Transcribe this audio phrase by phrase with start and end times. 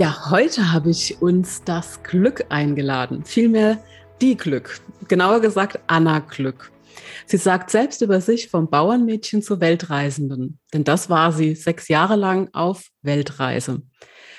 [0.00, 3.22] Ja, heute habe ich uns das Glück eingeladen.
[3.26, 3.84] Vielmehr
[4.22, 4.80] die Glück.
[5.08, 6.72] Genauer gesagt Anna Glück.
[7.26, 10.58] Sie sagt selbst über sich vom Bauernmädchen zur Weltreisenden.
[10.72, 13.82] Denn das war sie sechs Jahre lang auf Weltreise.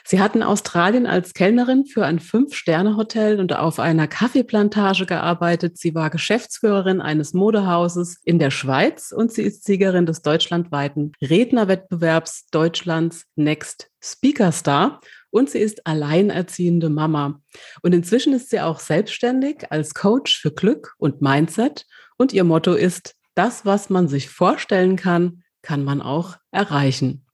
[0.04, 5.78] Sie hat in Australien als Kellnerin für ein Fünf-Sterne-Hotel und auf einer Kaffeeplantage gearbeitet.
[5.78, 12.48] Sie war Geschäftsführerin eines Modehauses in der Schweiz und sie ist Siegerin des deutschlandweiten Rednerwettbewerbs
[12.52, 17.42] Deutschlands Next Speaker Star und sie ist alleinerziehende Mama.
[17.82, 21.86] Und inzwischen ist sie auch selbstständig als Coach für Glück und Mindset.
[22.18, 27.26] Und ihr Motto ist, das, was man sich vorstellen kann, kann man auch erreichen.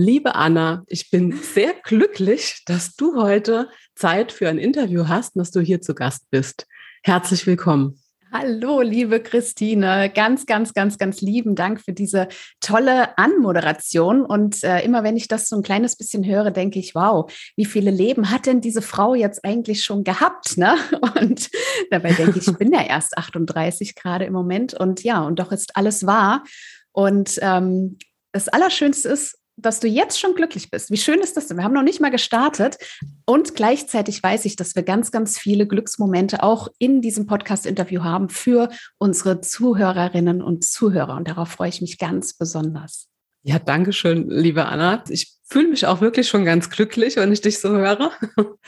[0.00, 5.40] Liebe Anna, ich bin sehr glücklich, dass du heute Zeit für ein Interview hast und
[5.40, 6.68] dass du hier zu Gast bist.
[7.02, 8.00] Herzlich willkommen.
[8.32, 10.08] Hallo, liebe Christine.
[10.14, 12.28] Ganz, ganz, ganz, ganz lieben Dank für diese
[12.60, 14.24] tolle Anmoderation.
[14.24, 17.64] Und äh, immer wenn ich das so ein kleines bisschen höre, denke ich, wow, wie
[17.64, 20.58] viele Leben hat denn diese Frau jetzt eigentlich schon gehabt?
[20.58, 20.76] Ne?
[21.20, 21.50] Und
[21.90, 24.74] dabei denke ich, ich bin ja erst 38 gerade im Moment.
[24.74, 26.44] Und ja, und doch ist alles wahr.
[26.92, 27.98] Und ähm,
[28.30, 30.90] das Allerschönste ist, dass du jetzt schon glücklich bist.
[30.90, 31.56] Wie schön ist das denn?
[31.56, 32.78] Wir haben noch nicht mal gestartet.
[33.26, 38.28] Und gleichzeitig weiß ich, dass wir ganz, ganz viele Glücksmomente auch in diesem Podcast-Interview haben
[38.28, 41.16] für unsere Zuhörerinnen und Zuhörer.
[41.16, 43.08] Und darauf freue ich mich ganz besonders.
[43.42, 45.02] Ja, danke schön, liebe Anna.
[45.08, 48.12] Ich fühle mich auch wirklich schon ganz glücklich, wenn ich dich so höre.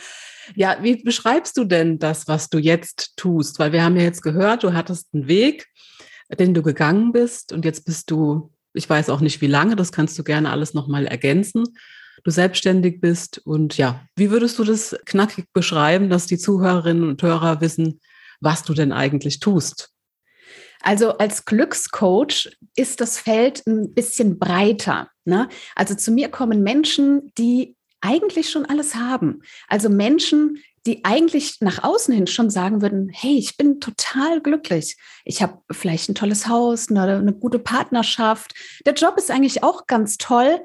[0.57, 3.61] Ja, wie beschreibst du denn das, was du jetzt tust?
[3.61, 5.69] Weil wir haben ja jetzt gehört, du hattest einen Weg,
[6.29, 9.93] den du gegangen bist und jetzt bist du ich weiß auch nicht, wie lange, das
[9.93, 11.65] kannst du gerne alles nochmal ergänzen.
[12.23, 17.23] Du selbstständig bist und ja, wie würdest du das knackig beschreiben, dass die Zuhörerinnen und
[17.23, 18.01] Hörer wissen,
[18.41, 19.91] was du denn eigentlich tust?
[20.83, 25.11] Also als Glückscoach ist das Feld ein bisschen breiter.
[25.25, 25.49] Ne?
[25.75, 29.43] Also zu mir kommen Menschen, die eigentlich schon alles haben.
[29.69, 34.97] Also Menschen, die eigentlich nach außen hin schon sagen würden, hey, ich bin total glücklich.
[35.25, 38.55] Ich habe vielleicht ein tolles Haus, eine, eine gute Partnerschaft.
[38.87, 40.63] Der Job ist eigentlich auch ganz toll,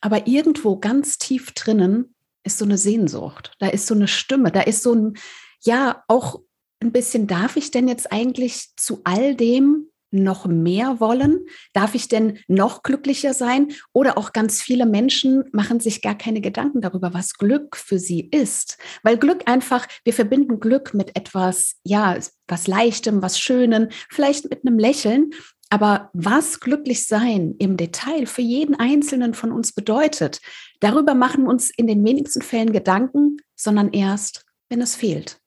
[0.00, 3.52] aber irgendwo ganz tief drinnen ist so eine Sehnsucht.
[3.58, 5.14] Da ist so eine Stimme, da ist so ein,
[5.60, 6.40] ja, auch
[6.80, 11.46] ein bisschen, darf ich denn jetzt eigentlich zu all dem noch mehr wollen?
[11.72, 13.72] Darf ich denn noch glücklicher sein?
[13.92, 18.28] Oder auch ganz viele Menschen machen sich gar keine Gedanken darüber, was Glück für sie
[18.30, 18.78] ist.
[19.02, 22.16] Weil Glück einfach, wir verbinden Glück mit etwas, ja,
[22.48, 25.30] was Leichtem, was Schönem, vielleicht mit einem Lächeln.
[25.70, 30.40] Aber was glücklich sein im Detail für jeden Einzelnen von uns bedeutet,
[30.80, 35.40] darüber machen uns in den wenigsten Fällen Gedanken, sondern erst, wenn es fehlt.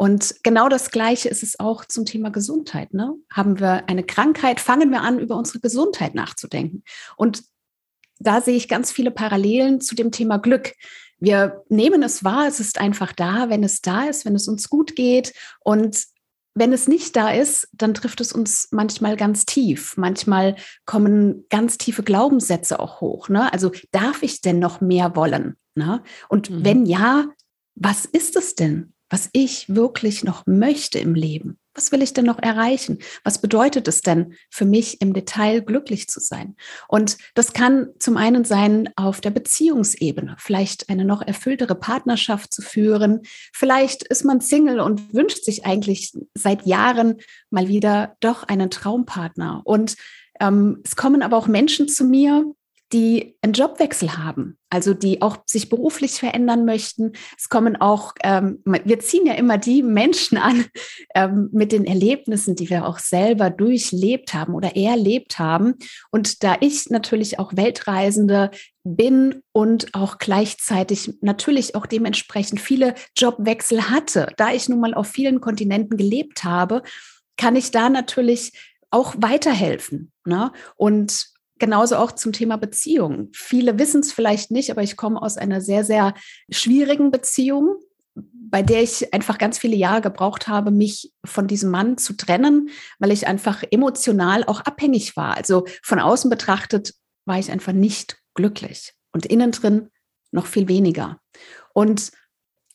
[0.00, 2.94] Und genau das Gleiche ist es auch zum Thema Gesundheit.
[2.94, 3.16] Ne?
[3.30, 6.84] Haben wir eine Krankheit, fangen wir an, über unsere Gesundheit nachzudenken.
[7.18, 7.42] Und
[8.18, 10.72] da sehe ich ganz viele Parallelen zu dem Thema Glück.
[11.18, 14.70] Wir nehmen es wahr, es ist einfach da, wenn es da ist, wenn es uns
[14.70, 15.34] gut geht.
[15.64, 16.02] Und
[16.54, 19.98] wenn es nicht da ist, dann trifft es uns manchmal ganz tief.
[19.98, 23.28] Manchmal kommen ganz tiefe Glaubenssätze auch hoch.
[23.28, 23.52] Ne?
[23.52, 25.58] Also darf ich denn noch mehr wollen?
[25.74, 26.02] Ne?
[26.30, 26.64] Und mhm.
[26.64, 27.26] wenn ja,
[27.74, 28.94] was ist es denn?
[29.10, 31.58] Was ich wirklich noch möchte im Leben.
[31.74, 32.98] Was will ich denn noch erreichen?
[33.22, 36.56] Was bedeutet es denn für mich im Detail glücklich zu sein?
[36.88, 42.62] Und das kann zum einen sein auf der Beziehungsebene, vielleicht eine noch erfülltere Partnerschaft zu
[42.62, 43.20] führen.
[43.52, 47.16] Vielleicht ist man Single und wünscht sich eigentlich seit Jahren
[47.50, 49.62] mal wieder doch einen Traumpartner.
[49.64, 49.96] Und
[50.40, 52.52] ähm, es kommen aber auch Menschen zu mir,
[52.92, 57.12] die einen Jobwechsel haben, also die auch sich beruflich verändern möchten.
[57.38, 60.64] Es kommen auch, ähm, wir ziehen ja immer die Menschen an
[61.14, 65.74] ähm, mit den Erlebnissen, die wir auch selber durchlebt haben oder erlebt haben.
[66.10, 68.50] Und da ich natürlich auch Weltreisende
[68.82, 75.06] bin und auch gleichzeitig natürlich auch dementsprechend viele Jobwechsel hatte, da ich nun mal auf
[75.06, 76.82] vielen Kontinenten gelebt habe,
[77.36, 78.52] kann ich da natürlich
[78.90, 80.12] auch weiterhelfen.
[80.24, 80.52] Ne?
[80.76, 83.28] Und genauso auch zum Thema Beziehung.
[83.32, 86.14] Viele wissen es vielleicht nicht, aber ich komme aus einer sehr, sehr
[86.50, 87.76] schwierigen Beziehung,
[88.14, 92.70] bei der ich einfach ganz viele Jahre gebraucht habe, mich von diesem Mann zu trennen,
[92.98, 95.36] weil ich einfach emotional auch abhängig war.
[95.36, 96.94] Also von außen betrachtet
[97.26, 99.90] war ich einfach nicht glücklich und innen drin
[100.32, 101.20] noch viel weniger.
[101.72, 102.10] Und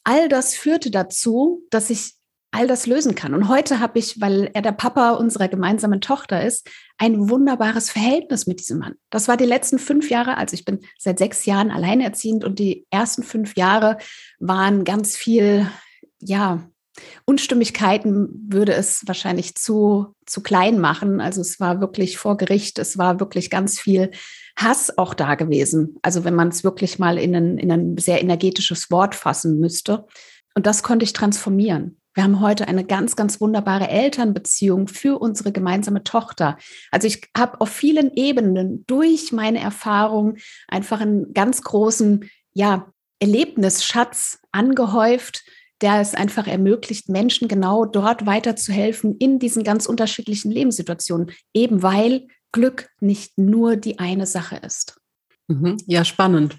[0.04, 2.15] all das führte dazu, dass ich
[2.56, 3.34] all das lösen kann.
[3.34, 8.48] Und heute habe ich, weil er der Papa unserer gemeinsamen Tochter ist, ein wunderbares Verhältnis
[8.48, 8.96] mit diesem Mann.
[9.10, 12.88] Das war die letzten fünf Jahre, also ich bin seit sechs Jahren alleinerziehend und die
[12.90, 13.98] ersten fünf Jahre
[14.40, 15.70] waren ganz viel,
[16.20, 16.64] ja,
[17.26, 21.20] Unstimmigkeiten würde es wahrscheinlich zu, zu klein machen.
[21.20, 24.12] Also es war wirklich vor Gericht, es war wirklich ganz viel
[24.58, 25.98] Hass auch da gewesen.
[26.02, 30.06] Also wenn man es wirklich mal in ein, in ein sehr energetisches Wort fassen müsste.
[30.56, 32.00] Und das konnte ich transformieren.
[32.16, 36.58] Wir haben heute eine ganz, ganz wunderbare Elternbeziehung für unsere gemeinsame Tochter.
[36.90, 40.38] Also ich habe auf vielen Ebenen durch meine Erfahrung
[40.70, 45.44] einfach einen ganz großen, ja, Erlebnisschatz angehäuft,
[45.82, 52.28] der es einfach ermöglicht, Menschen genau dort weiterzuhelfen in diesen ganz unterschiedlichen Lebenssituationen, eben weil
[52.52, 54.98] Glück nicht nur die eine Sache ist.
[55.48, 55.78] Mhm.
[55.86, 56.58] Ja, spannend.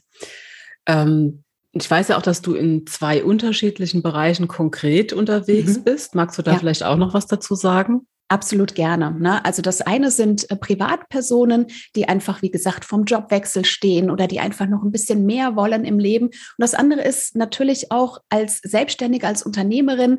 [0.86, 1.44] Ähm,
[1.82, 5.84] ich weiß ja auch, dass du in zwei unterschiedlichen Bereichen konkret unterwegs mhm.
[5.84, 6.14] bist.
[6.14, 6.58] Magst du da ja.
[6.58, 8.06] vielleicht auch noch was dazu sagen?
[8.28, 9.12] Absolut gerne.
[9.12, 9.44] Ne?
[9.44, 14.40] Also das eine sind äh, Privatpersonen, die einfach, wie gesagt, vom Jobwechsel stehen oder die
[14.40, 16.26] einfach noch ein bisschen mehr wollen im Leben.
[16.26, 20.18] Und das andere ist natürlich auch als Selbstständige, als Unternehmerin,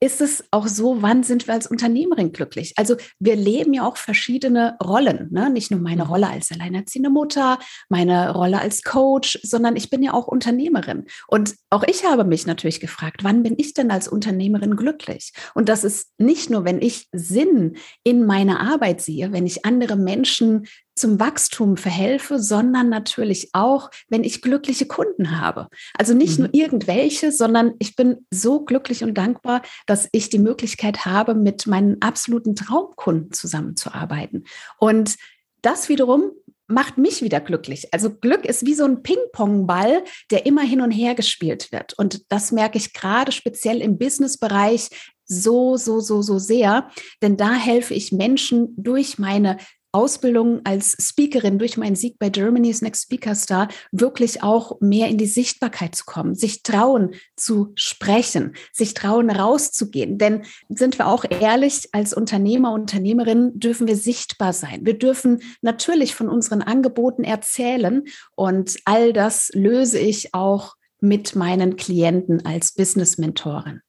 [0.00, 2.74] ist es auch so, wann sind wir als Unternehmerin glücklich?
[2.76, 5.48] Also wir leben ja auch verschiedene Rollen, ne?
[5.48, 6.10] nicht nur meine mhm.
[6.10, 7.58] Rolle als alleinerziehende Mutter,
[7.88, 11.06] meine Rolle als Coach, sondern ich bin ja auch Unternehmerin.
[11.28, 15.32] Und auch ich habe mich natürlich gefragt, wann bin ich denn als Unternehmerin glücklich?
[15.54, 19.96] Und das ist nicht nur, wenn ich Sinn in meiner Arbeit sehe, wenn ich andere
[19.96, 20.66] Menschen
[20.96, 25.68] zum Wachstum verhelfe, sondern natürlich auch, wenn ich glückliche Kunden habe.
[25.94, 26.46] Also nicht mhm.
[26.46, 31.66] nur irgendwelche, sondern ich bin so glücklich und dankbar, dass ich die Möglichkeit habe, mit
[31.66, 34.44] meinen absoluten Traumkunden zusammenzuarbeiten.
[34.78, 35.16] Und
[35.62, 36.32] das wiederum
[36.68, 37.92] macht mich wieder glücklich.
[37.92, 41.94] Also Glück ist wie so ein Ping-Pong-Ball, der immer hin und her gespielt wird.
[41.96, 44.88] Und das merke ich gerade speziell im Business-Bereich
[45.24, 46.88] so, so, so, so sehr.
[47.22, 49.58] Denn da helfe ich Menschen durch meine
[49.96, 55.16] Ausbildung als Speakerin durch meinen Sieg bei Germany's Next Speaker Star wirklich auch mehr in
[55.16, 60.18] die Sichtbarkeit zu kommen, sich trauen zu sprechen, sich trauen rauszugehen.
[60.18, 64.84] Denn sind wir auch ehrlich, als Unternehmer, Unternehmerin dürfen wir sichtbar sein.
[64.84, 68.04] Wir dürfen natürlich von unseren Angeboten erzählen
[68.34, 73.80] und all das löse ich auch mit meinen Klienten als Business-Mentorin.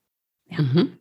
[0.46, 0.62] Ja.
[0.62, 1.00] Mhm.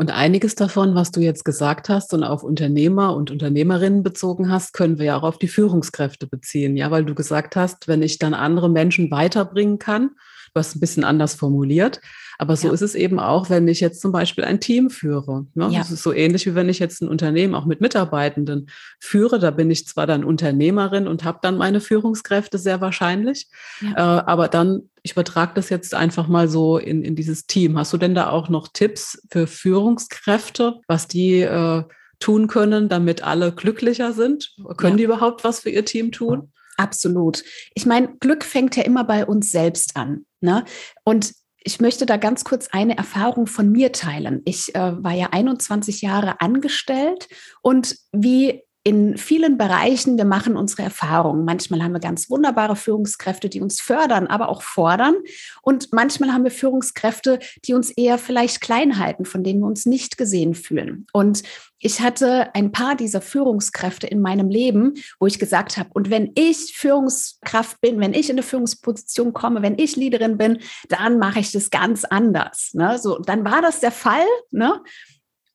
[0.00, 4.72] Und einiges davon, was du jetzt gesagt hast und auf Unternehmer und Unternehmerinnen bezogen hast,
[4.72, 6.78] können wir ja auch auf die Führungskräfte beziehen.
[6.78, 10.12] Ja, weil du gesagt hast, wenn ich dann andere Menschen weiterbringen kann,
[10.54, 12.00] hast ein bisschen anders formuliert,
[12.40, 12.72] aber so ja.
[12.72, 15.44] ist es eben auch, wenn ich jetzt zum Beispiel ein Team führe.
[15.52, 15.68] Ne?
[15.70, 15.80] Ja.
[15.80, 19.38] Das ist so ähnlich wie wenn ich jetzt ein Unternehmen auch mit Mitarbeitenden führe.
[19.38, 23.48] Da bin ich zwar dann Unternehmerin und habe dann meine Führungskräfte sehr wahrscheinlich,
[23.82, 23.90] ja.
[23.90, 27.78] äh, aber dann ich übertrage das jetzt einfach mal so in, in dieses Team.
[27.78, 31.84] Hast du denn da auch noch Tipps für Führungskräfte, was die äh,
[32.20, 34.54] tun können, damit alle glücklicher sind?
[34.78, 36.52] Können die überhaupt was für ihr Team tun?
[36.78, 37.42] Absolut.
[37.74, 40.24] Ich meine, Glück fängt ja immer bei uns selbst an.
[40.40, 40.64] Ne?
[41.04, 41.32] Und
[41.62, 44.42] ich möchte da ganz kurz eine Erfahrung von mir teilen.
[44.44, 47.28] Ich äh, war ja 21 Jahre angestellt
[47.62, 51.44] und wie in vielen Bereichen, wir machen unsere Erfahrungen.
[51.44, 55.16] Manchmal haben wir ganz wunderbare Führungskräfte, die uns fördern, aber auch fordern.
[55.60, 59.84] Und manchmal haben wir Führungskräfte, die uns eher vielleicht klein halten, von denen wir uns
[59.84, 61.06] nicht gesehen fühlen.
[61.12, 61.42] Und
[61.78, 66.32] ich hatte ein paar dieser Führungskräfte in meinem Leben, wo ich gesagt habe, und wenn
[66.34, 70.58] ich Führungskraft bin, wenn ich in eine Führungsposition komme, wenn ich Leaderin bin,
[70.88, 72.70] dann mache ich das ganz anders.
[72.72, 72.98] Ne?
[72.98, 74.26] So, dann war das der Fall.
[74.50, 74.80] Ne?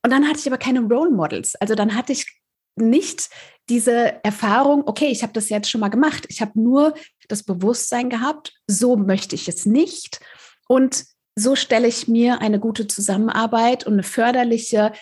[0.03, 1.55] Und dann hatte ich aber keine Role Models.
[1.55, 2.44] Also dann hatte ich
[2.75, 3.29] nicht
[3.69, 6.25] diese Erfahrung, okay, ich habe das jetzt schon mal gemacht.
[6.29, 6.93] Ich habe nur
[7.27, 10.19] das Bewusstsein gehabt, so möchte ich es nicht.
[10.67, 11.05] Und
[11.35, 14.93] so stelle ich mir eine gute Zusammenarbeit und eine förderliche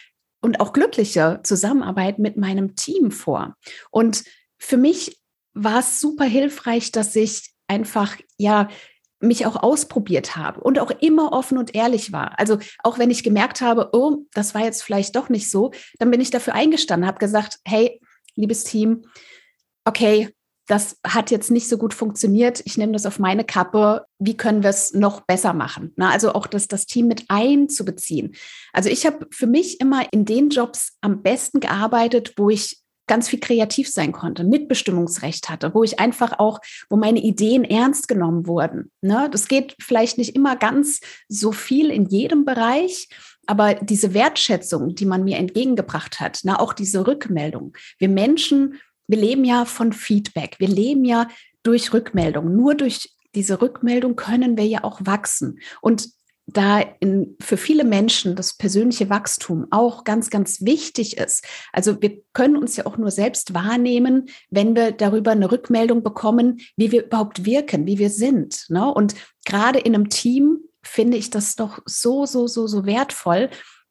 [0.42, 3.56] und auch glückliche Zusammenarbeit mit meinem Team vor.
[3.92, 4.24] Und
[4.58, 5.22] für mich
[5.54, 8.70] war es super hilfreich, dass ich einfach, ja,
[9.24, 12.38] mich auch ausprobiert habe und auch immer offen und ehrlich war.
[12.38, 16.12] Also auch wenn ich gemerkt habe, oh, das war jetzt vielleicht doch nicht so, dann
[16.12, 18.00] bin ich dafür eingestanden, habe gesagt, hey,
[18.36, 19.06] liebes Team,
[19.86, 20.30] okay,
[20.68, 22.62] das hat jetzt nicht so gut funktioniert.
[22.66, 24.06] Ich nehme das auf meine Kappe.
[24.18, 25.92] Wie können wir es noch besser machen?
[25.98, 28.36] Na, also auch das, das Team mit einzubeziehen.
[28.72, 33.30] Also ich habe für mich immer in den Jobs am besten gearbeitet, wo ich ganz
[33.30, 38.48] viel kreativ sein konnte, Mitbestimmungsrecht hatte, wo ich einfach auch, wo meine Ideen ernst genommen
[38.48, 38.92] wurden.
[39.02, 39.30] Ne?
[39.32, 43.10] Das geht vielleicht nicht immer ganz so viel in jedem Bereich,
[43.46, 47.74] aber diese Wertschätzung, die man mir entgegengebracht hat, na, auch diese Rückmeldung.
[47.98, 50.56] Wir Menschen wir leben ja von Feedback.
[50.60, 51.28] Wir leben ja
[51.64, 52.56] durch Rückmeldung.
[52.56, 55.60] Nur durch diese Rückmeldung können wir ja auch wachsen.
[55.82, 56.10] Und
[56.46, 61.46] da in, für viele Menschen das persönliche Wachstum auch ganz, ganz wichtig ist.
[61.72, 66.60] Also wir können uns ja auch nur selbst wahrnehmen, wenn wir darüber eine Rückmeldung bekommen,
[66.76, 68.66] wie wir überhaupt wirken, wie wir sind.
[68.70, 68.94] Ne?
[68.94, 73.50] Und gerade in einem Team finde ich das doch so, so, so, so wertvoll,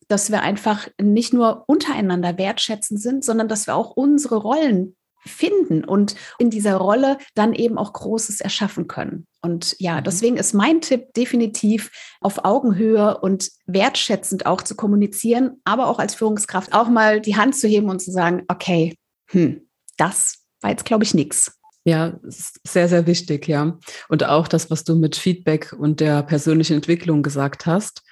[0.09, 4.94] dass wir einfach nicht nur untereinander wertschätzen sind, sondern dass wir auch unsere Rollen
[5.25, 9.26] finden und in dieser Rolle dann eben auch Großes erschaffen können.
[9.41, 10.05] Und ja, mhm.
[10.05, 16.14] deswegen ist mein Tipp definitiv auf Augenhöhe und wertschätzend auch zu kommunizieren, aber auch als
[16.14, 18.95] Führungskraft auch mal die Hand zu heben und zu sagen, okay,
[19.31, 21.59] hm, das war jetzt, glaube ich, nichts.
[21.85, 23.76] Ja, sehr, sehr wichtig, ja.
[24.09, 28.02] Und auch das, was du mit Feedback und der persönlichen Entwicklung gesagt hast.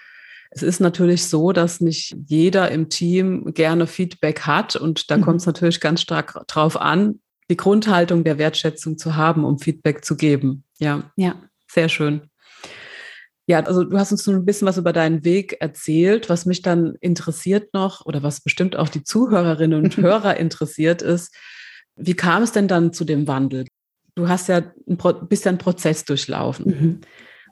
[0.51, 5.23] Es ist natürlich so, dass nicht jeder im Team gerne Feedback hat und da mhm.
[5.23, 10.05] kommt es natürlich ganz stark drauf an, die Grundhaltung der Wertschätzung zu haben, um Feedback
[10.05, 10.65] zu geben.
[10.79, 11.37] Ja, ja.
[11.71, 12.23] sehr schön.
[13.47, 16.29] Ja, also du hast uns ein bisschen was über deinen Weg erzählt.
[16.29, 21.35] Was mich dann interessiert noch oder was bestimmt auch die Zuhörerinnen und Hörer interessiert ist,
[21.97, 23.67] wie kam es denn dann zu dem Wandel?
[24.15, 26.67] Du hast ja ein, bist ja einen Prozess durchlaufen.
[26.67, 27.01] Mhm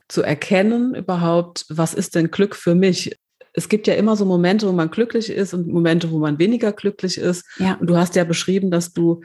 [0.08, 3.16] zu erkennen überhaupt, was ist denn Glück für mich?
[3.52, 6.72] Es gibt ja immer so Momente, wo man glücklich ist und Momente, wo man weniger
[6.72, 7.44] glücklich ist.
[7.58, 7.74] Ja.
[7.74, 9.22] Und du hast ja beschrieben, dass du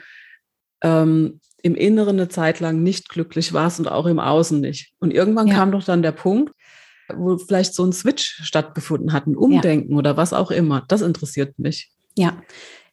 [0.82, 4.94] ähm, im Inneren eine Zeit lang nicht glücklich warst und auch im Außen nicht.
[5.00, 5.56] Und irgendwann ja.
[5.56, 6.54] kam doch dann der Punkt,
[7.14, 9.98] wo vielleicht so ein Switch stattgefunden hat, ein Umdenken ja.
[9.98, 10.84] oder was auch immer.
[10.88, 11.92] Das interessiert mich.
[12.16, 12.42] Ja,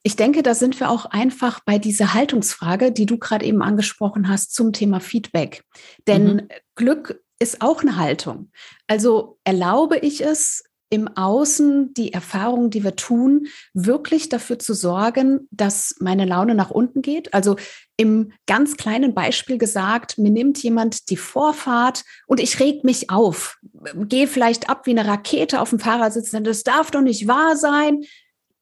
[0.03, 4.29] ich denke, da sind wir auch einfach bei dieser Haltungsfrage, die du gerade eben angesprochen
[4.29, 5.65] hast zum Thema Feedback.
[6.07, 6.49] Denn mhm.
[6.75, 8.51] Glück ist auch eine Haltung.
[8.87, 15.49] Also erlaube ich es, im Außen die Erfahrungen, die wir tun, wirklich dafür zu sorgen,
[15.53, 17.33] dass meine Laune nach unten geht.
[17.33, 17.55] Also
[17.97, 23.59] im ganz kleinen Beispiel gesagt, mir nimmt jemand die Vorfahrt und ich reg mich auf,
[23.95, 27.57] gehe vielleicht ab wie eine Rakete auf dem Fahrersitz, denn das darf doch nicht wahr
[27.57, 28.03] sein.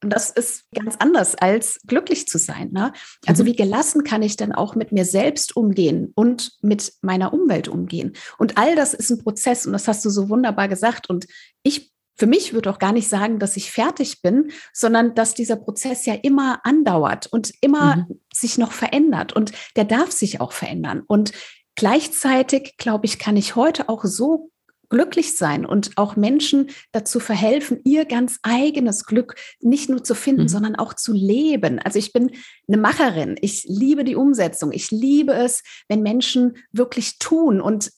[0.02, 2.70] Und das ist ganz anders als glücklich zu sein.
[2.72, 2.92] Ne?
[3.26, 3.48] Also mhm.
[3.48, 8.14] wie gelassen kann ich denn auch mit mir selbst umgehen und mit meiner Umwelt umgehen?
[8.38, 11.10] Und all das ist ein Prozess und das hast du so wunderbar gesagt.
[11.10, 11.26] Und
[11.62, 15.54] ich für mich würde auch gar nicht sagen, dass ich fertig bin, sondern dass dieser
[15.54, 18.20] Prozess ja immer andauert und immer mhm.
[18.34, 19.32] sich noch verändert.
[19.32, 21.02] Und der darf sich auch verändern.
[21.06, 21.30] Und
[21.76, 24.50] gleichzeitig, glaube ich, kann ich heute auch so
[24.88, 30.42] glücklich sein und auch Menschen dazu verhelfen, ihr ganz eigenes Glück nicht nur zu finden,
[30.42, 30.48] mhm.
[30.48, 31.78] sondern auch zu leben.
[31.78, 32.30] Also ich bin
[32.66, 33.36] eine Macherin.
[33.40, 34.72] Ich liebe die Umsetzung.
[34.72, 37.60] Ich liebe es, wenn Menschen wirklich tun.
[37.60, 37.90] Und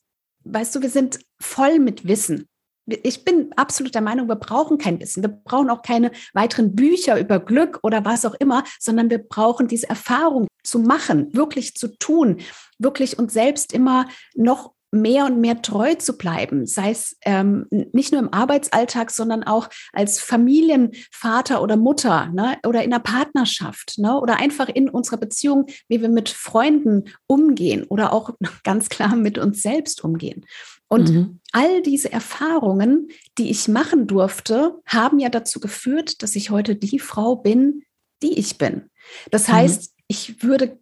[0.45, 2.47] weißt du, wir sind voll mit Wissen.
[2.87, 5.23] Ich bin absolut der Meinung, wir brauchen kein Wissen.
[5.23, 9.69] Wir brauchen auch keine weiteren Bücher über Glück oder was auch immer, sondern wir brauchen
[9.69, 12.39] diese Erfahrung zu machen, wirklich zu tun,
[12.79, 18.13] wirklich uns selbst immer noch mehr und mehr treu zu bleiben, sei es ähm, nicht
[18.13, 24.19] nur im Arbeitsalltag, sondern auch als Familienvater oder Mutter ne, oder in der Partnerschaft ne,
[24.19, 28.31] oder einfach in unserer Beziehung, wie wir mit Freunden umgehen oder auch
[28.65, 30.45] ganz klar mit uns selbst umgehen.
[30.89, 31.41] Und mhm.
[31.53, 36.99] all diese Erfahrungen, die ich machen durfte, haben ja dazu geführt, dass ich heute die
[36.99, 37.85] Frau bin,
[38.25, 38.91] die ich bin.
[39.31, 39.53] Das mhm.
[39.53, 40.05] heißt, mhm.
[40.09, 40.81] ich würde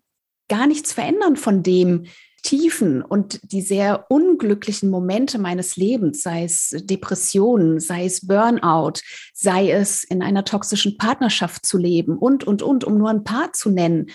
[0.49, 2.07] gar nichts verändern von dem,
[2.43, 9.01] Tiefen und die sehr unglücklichen Momente meines Lebens, sei es Depressionen, sei es Burnout,
[9.35, 13.53] sei es in einer toxischen Partnerschaft zu leben und, und, und, um nur ein paar
[13.53, 14.11] zu nennen,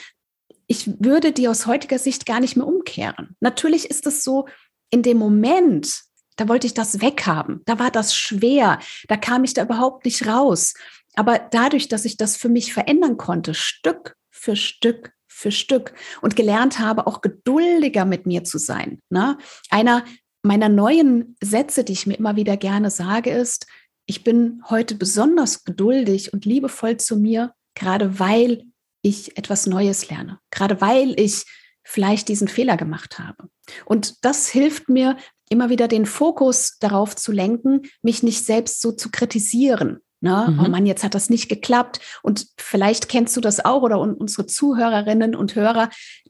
[0.67, 3.35] ich würde die aus heutiger Sicht gar nicht mehr umkehren.
[3.39, 4.47] Natürlich ist es so,
[4.89, 6.01] in dem Moment,
[6.37, 10.25] da wollte ich das weghaben, da war das schwer, da kam ich da überhaupt nicht
[10.25, 10.73] raus.
[11.15, 16.35] Aber dadurch, dass ich das für mich verändern konnte, Stück für Stück für Stück und
[16.35, 18.99] gelernt habe, auch geduldiger mit mir zu sein.
[19.09, 19.37] Ne?
[19.69, 20.05] Einer
[20.43, 23.65] meiner neuen Sätze, die ich mir immer wieder gerne sage, ist,
[24.05, 28.65] ich bin heute besonders geduldig und liebevoll zu mir, gerade weil
[29.01, 31.45] ich etwas Neues lerne, gerade weil ich
[31.83, 33.49] vielleicht diesen Fehler gemacht habe.
[33.85, 35.17] Und das hilft mir,
[35.49, 39.99] immer wieder den Fokus darauf zu lenken, mich nicht selbst so zu kritisieren.
[40.23, 40.47] Ne?
[40.49, 40.59] Mhm.
[40.61, 41.99] Oh Mann, jetzt hat das nicht geklappt.
[42.21, 45.89] Und vielleicht kennst du das auch oder unsere Zuhörerinnen und Hörer,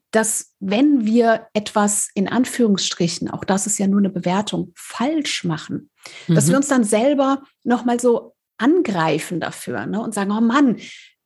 [0.09, 5.91] dass wenn wir etwas in Anführungsstrichen, auch das ist ja nur eine Bewertung, falsch machen,
[6.27, 6.33] mhm.
[6.33, 6.57] dass wir mhm.
[6.57, 10.01] uns dann selber nochmal so angreifen dafür ne?
[10.01, 10.77] und sagen, oh Mann,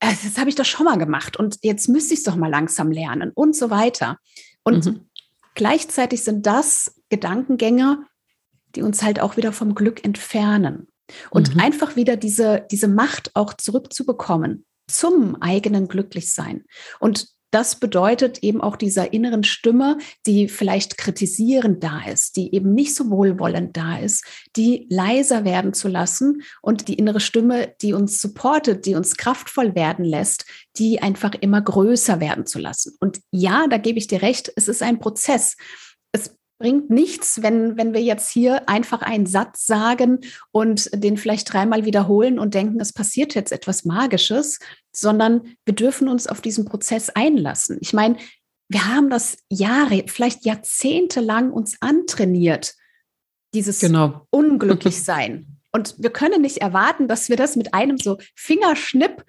[0.01, 2.51] äh, das habe ich doch schon mal gemacht und jetzt müsste ich es doch mal
[2.51, 4.17] langsam lernen und so weiter.
[4.63, 5.09] Und mhm.
[5.55, 8.03] gleichzeitig sind das Gedankengänge,
[8.75, 10.89] die uns halt auch wieder vom Glück entfernen.
[11.29, 11.61] Und mhm.
[11.61, 16.63] einfach wieder diese, diese Macht auch zurückzubekommen zum eigenen Glücklichsein.
[16.99, 22.73] Und das bedeutet eben auch dieser inneren Stimme, die vielleicht kritisierend da ist, die eben
[22.73, 24.25] nicht so wohlwollend da ist,
[24.57, 29.75] die leiser werden zu lassen und die innere Stimme, die uns supportet, die uns kraftvoll
[29.75, 30.45] werden lässt,
[30.77, 32.97] die einfach immer größer werden zu lassen.
[32.99, 35.55] Und ja, da gebe ich dir recht, es ist ein Prozess.
[36.59, 40.21] Bringt nichts, wenn, wenn wir jetzt hier einfach einen Satz sagen
[40.51, 44.59] und den vielleicht dreimal wiederholen und denken, es passiert jetzt etwas Magisches,
[44.91, 47.77] sondern wir dürfen uns auf diesen Prozess einlassen.
[47.81, 48.17] Ich meine,
[48.69, 52.73] wir haben das Jahre, vielleicht Jahrzehnte lang uns antrainiert,
[53.53, 54.25] dieses genau.
[54.31, 55.59] Unglücklichsein.
[55.71, 59.23] Und wir können nicht erwarten, dass wir das mit einem so Fingerschnipp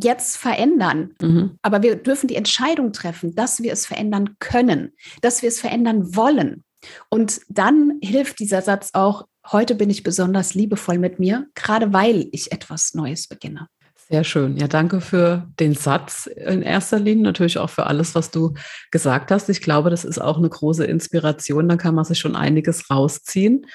[0.00, 1.14] jetzt verändern.
[1.20, 1.58] Mhm.
[1.62, 6.14] Aber wir dürfen die Entscheidung treffen, dass wir es verändern können, dass wir es verändern
[6.14, 6.64] wollen.
[7.08, 12.28] Und dann hilft dieser Satz auch, heute bin ich besonders liebevoll mit mir, gerade weil
[12.32, 13.68] ich etwas Neues beginne.
[14.08, 14.56] Sehr schön.
[14.56, 18.54] Ja, danke für den Satz in erster Linie, natürlich auch für alles, was du
[18.92, 19.48] gesagt hast.
[19.48, 21.68] Ich glaube, das ist auch eine große Inspiration.
[21.68, 23.66] Da kann man sich schon einiges rausziehen.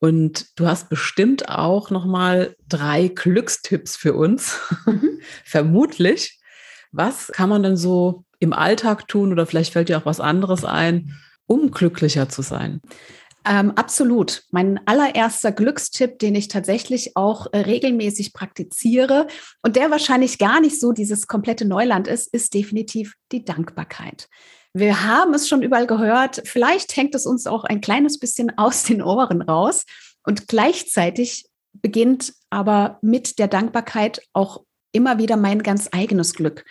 [0.00, 5.20] Und du hast bestimmt auch noch mal drei Glückstipps für uns, mhm.
[5.44, 6.38] vermutlich.
[6.92, 10.64] Was kann man denn so im Alltag tun oder vielleicht fällt dir auch was anderes
[10.64, 12.80] ein, um glücklicher zu sein?
[13.44, 14.42] Ähm, absolut.
[14.50, 19.26] Mein allererster Glückstipp, den ich tatsächlich auch äh, regelmäßig praktiziere
[19.62, 24.28] und der wahrscheinlich gar nicht so dieses komplette Neuland ist, ist definitiv die Dankbarkeit.
[24.78, 26.42] Wir haben es schon überall gehört.
[26.44, 29.84] Vielleicht hängt es uns auch ein kleines bisschen aus den Ohren raus.
[30.24, 34.62] Und gleichzeitig beginnt aber mit der Dankbarkeit auch
[34.92, 36.64] immer wieder mein ganz eigenes Glück.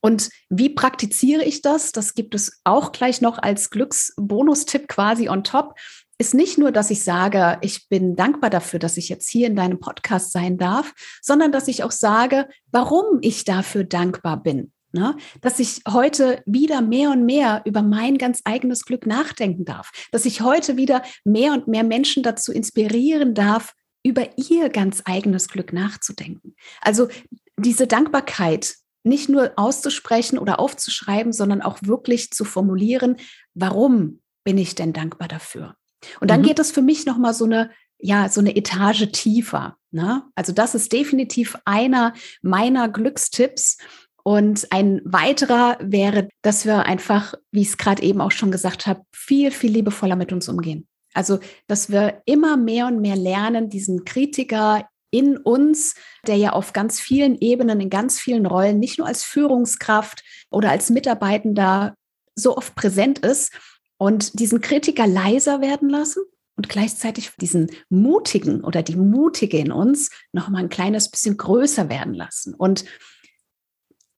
[0.00, 1.92] Und wie praktiziere ich das?
[1.92, 5.78] Das gibt es auch gleich noch als Glücksbonustipp quasi on top.
[6.18, 9.54] Ist nicht nur, dass ich sage, ich bin dankbar dafür, dass ich jetzt hier in
[9.54, 14.72] deinem Podcast sein darf, sondern dass ich auch sage, warum ich dafür dankbar bin.
[14.92, 15.16] Ne?
[15.40, 19.90] Dass ich heute wieder mehr und mehr über mein ganz eigenes Glück nachdenken darf.
[20.12, 23.74] Dass ich heute wieder mehr und mehr Menschen dazu inspirieren darf,
[24.04, 26.54] über ihr ganz eigenes Glück nachzudenken.
[26.80, 27.08] Also
[27.56, 33.16] diese Dankbarkeit, nicht nur auszusprechen oder aufzuschreiben, sondern auch wirklich zu formulieren,
[33.54, 35.76] warum bin ich denn dankbar dafür?
[36.20, 36.46] Und dann mhm.
[36.46, 39.76] geht es für mich nochmal so eine, ja, so eine Etage tiefer.
[39.90, 40.24] Ne?
[40.34, 43.78] Also das ist definitiv einer meiner Glückstipps.
[44.24, 48.86] Und ein weiterer wäre, dass wir einfach, wie ich es gerade eben auch schon gesagt
[48.86, 50.86] habe, viel, viel liebevoller mit uns umgehen.
[51.14, 55.94] Also, dass wir immer mehr und mehr lernen, diesen Kritiker in uns,
[56.26, 60.70] der ja auf ganz vielen Ebenen, in ganz vielen Rollen, nicht nur als Führungskraft oder
[60.70, 61.94] als Mitarbeitender
[62.34, 63.52] so oft präsent ist
[63.98, 66.22] und diesen Kritiker leiser werden lassen
[66.56, 71.90] und gleichzeitig diesen Mutigen oder die Mutige in uns noch mal ein kleines bisschen größer
[71.90, 72.84] werden lassen und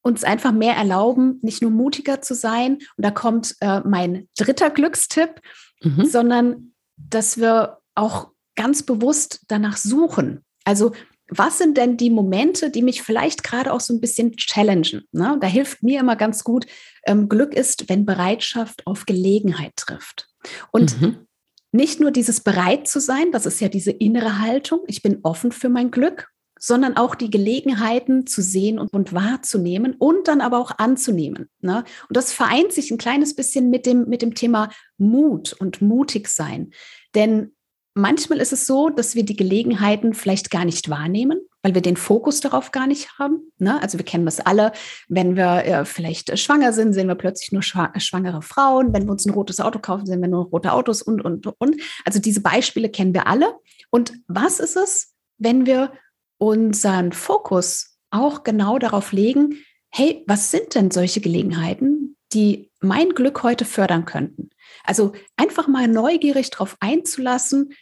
[0.05, 2.75] uns einfach mehr erlauben, nicht nur mutiger zu sein.
[2.97, 5.41] Und da kommt äh, mein dritter Glückstipp,
[5.83, 6.05] mhm.
[6.05, 10.93] sondern dass wir auch ganz bewusst danach suchen, also
[11.29, 15.05] was sind denn die Momente, die mich vielleicht gerade auch so ein bisschen challengen?
[15.11, 15.39] Ne?
[15.41, 16.67] Da hilft mir immer ganz gut,
[17.07, 20.29] ähm, Glück ist, wenn Bereitschaft auf Gelegenheit trifft.
[20.71, 21.27] Und mhm.
[21.73, 25.51] nicht nur dieses bereit zu sein, das ist ja diese innere Haltung, ich bin offen
[25.51, 26.29] für mein Glück,
[26.65, 31.51] sondern auch die Gelegenheiten zu sehen und, und wahrzunehmen und dann aber auch anzunehmen.
[31.61, 31.85] Ne?
[32.09, 36.29] Und das vereint sich ein kleines bisschen mit dem, mit dem Thema Mut und mutig
[36.29, 36.71] sein.
[37.15, 37.53] Denn
[37.97, 41.97] Manchmal ist es so, dass wir die Gelegenheiten vielleicht gar nicht wahrnehmen, weil wir den
[41.97, 43.53] Fokus darauf gar nicht haben.
[43.59, 43.81] Ne?
[43.81, 44.73] Also wir kennen das alle,
[45.07, 48.93] wenn wir äh, vielleicht schwanger sind, sehen wir plötzlich nur schwangere Frauen.
[48.93, 51.81] Wenn wir uns ein rotes Auto kaufen, sehen wir nur rote Autos und, und, und.
[52.05, 53.55] Also diese Beispiele kennen wir alle.
[53.91, 55.93] Und was ist es, wenn wir
[56.39, 63.43] unseren Fokus auch genau darauf legen, hey, was sind denn solche Gelegenheiten, die mein Glück
[63.43, 64.51] heute fördern könnten?
[64.83, 67.73] Also einfach mal neugierig darauf einzulassen,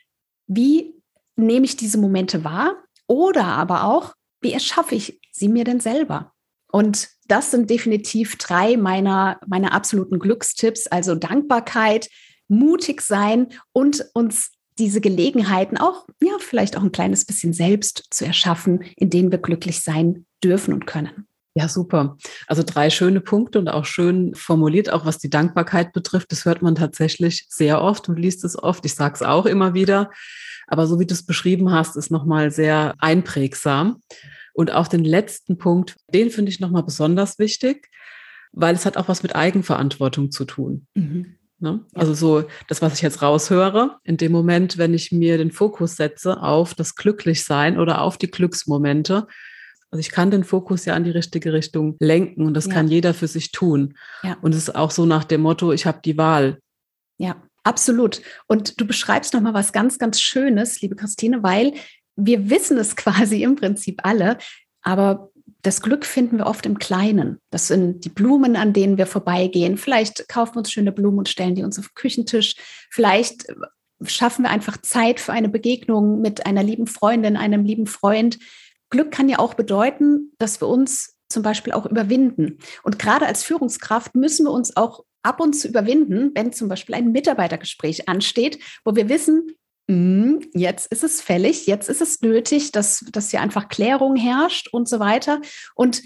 [0.47, 0.95] wie
[1.37, 6.33] nehme ich diese Momente wahr oder aber auch, wie erschaffe ich sie mir denn selber?
[6.71, 10.87] Und das sind definitiv drei meiner, meiner absoluten Glückstipps.
[10.87, 12.09] Also Dankbarkeit,
[12.49, 18.25] mutig sein und uns diese Gelegenheiten auch, ja, vielleicht auch ein kleines bisschen selbst zu
[18.25, 21.27] erschaffen, in denen wir glücklich sein dürfen und können.
[21.55, 22.17] Ja, super.
[22.47, 26.33] Also drei schöne Punkte und auch schön formuliert, auch was die Dankbarkeit betrifft.
[26.33, 28.87] Das hört man tatsächlich sehr oft und liest es oft.
[28.87, 30.11] Ich sage es auch immer wieder.
[30.67, 34.01] Aber so wie du es beschrieben hast, ist nochmal sehr einprägsam.
[34.55, 37.89] Und auch den letzten Punkt, den finde ich nochmal besonders wichtig,
[38.53, 40.87] weil es hat auch was mit Eigenverantwortung zu tun.
[40.95, 41.37] Mhm.
[41.62, 41.81] Ne?
[41.94, 42.01] Ja.
[42.01, 45.96] Also so das, was ich jetzt raushöre, in dem Moment, wenn ich mir den Fokus
[45.96, 49.29] setze auf das Glücklichsein oder auf die Glücksmomente,
[49.92, 52.72] also ich kann den Fokus ja an die richtige Richtung lenken und das ja.
[52.72, 53.94] kann jeder für sich tun.
[54.22, 54.37] Ja.
[54.42, 56.59] Und es ist auch so nach dem Motto, ich habe die Wahl.
[57.18, 58.22] Ja, absolut.
[58.48, 61.75] Und du beschreibst nochmal was ganz, ganz Schönes, liebe Christine, weil
[62.16, 64.38] wir wissen es quasi im Prinzip alle,
[64.83, 65.31] aber
[65.62, 67.38] das Glück finden wir oft im Kleinen.
[67.51, 69.77] Das sind die Blumen, an denen wir vorbeigehen.
[69.77, 72.57] Vielleicht kaufen wir uns schöne Blumen und stellen die uns auf den Küchentisch.
[72.90, 73.46] Vielleicht
[74.05, 78.38] schaffen wir einfach Zeit für eine Begegnung mit einer lieben Freundin, einem lieben Freund.
[78.90, 82.59] Glück kann ja auch bedeuten, dass wir uns zum Beispiel auch überwinden.
[82.83, 86.96] Und gerade als Führungskraft müssen wir uns auch ab und zu überwinden, wenn zum Beispiel
[86.96, 89.57] ein Mitarbeitergespräch ansteht, wo wir wissen,
[90.55, 94.88] jetzt ist es fällig, jetzt ist es nötig, dass, dass hier einfach Klärung herrscht und
[94.88, 95.40] so weiter.
[95.75, 96.03] Und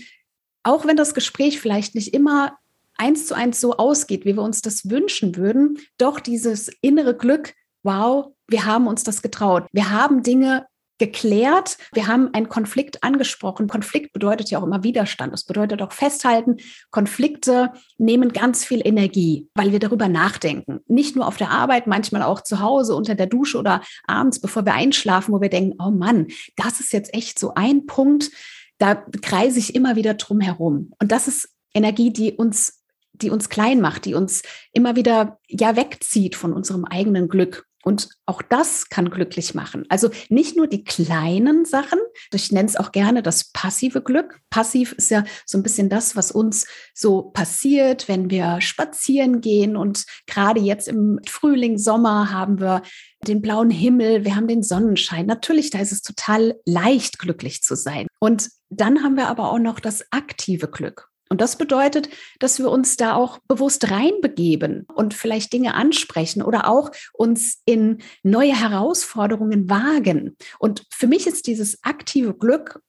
[0.62, 2.58] auch wenn das Gespräch vielleicht nicht immer
[2.96, 7.54] eins zu eins so ausgeht, wie wir uns das wünschen würden, doch dieses innere Glück,
[7.82, 9.66] wow, wir haben uns das getraut.
[9.72, 10.66] Wir haben Dinge
[10.98, 11.76] geklärt.
[11.92, 13.68] Wir haben einen Konflikt angesprochen.
[13.68, 15.34] Konflikt bedeutet ja auch immer Widerstand.
[15.34, 16.56] Es bedeutet auch festhalten.
[16.90, 20.80] Konflikte nehmen ganz viel Energie, weil wir darüber nachdenken.
[20.86, 24.64] Nicht nur auf der Arbeit, manchmal auch zu Hause unter der Dusche oder abends, bevor
[24.64, 28.30] wir einschlafen, wo wir denken, oh Mann, das ist jetzt echt so ein Punkt,
[28.78, 30.92] da kreise ich immer wieder drum herum.
[31.00, 32.82] Und das ist Energie, die uns
[33.22, 37.65] die uns klein macht, die uns immer wieder ja wegzieht von unserem eigenen Glück.
[37.86, 39.84] Und auch das kann glücklich machen.
[39.88, 42.00] Also nicht nur die kleinen Sachen,
[42.32, 44.40] ich nenne es auch gerne das passive Glück.
[44.50, 49.76] Passiv ist ja so ein bisschen das, was uns so passiert, wenn wir spazieren gehen.
[49.76, 52.82] Und gerade jetzt im Frühling, Sommer haben wir
[53.22, 55.26] den blauen Himmel, wir haben den Sonnenschein.
[55.26, 58.08] Natürlich, da ist es total leicht, glücklich zu sein.
[58.18, 61.08] Und dann haben wir aber auch noch das aktive Glück.
[61.28, 62.08] Und das bedeutet,
[62.38, 67.98] dass wir uns da auch bewusst reinbegeben und vielleicht Dinge ansprechen oder auch uns in
[68.22, 70.36] neue Herausforderungen wagen.
[70.58, 72.80] Und für mich ist dieses aktive Glück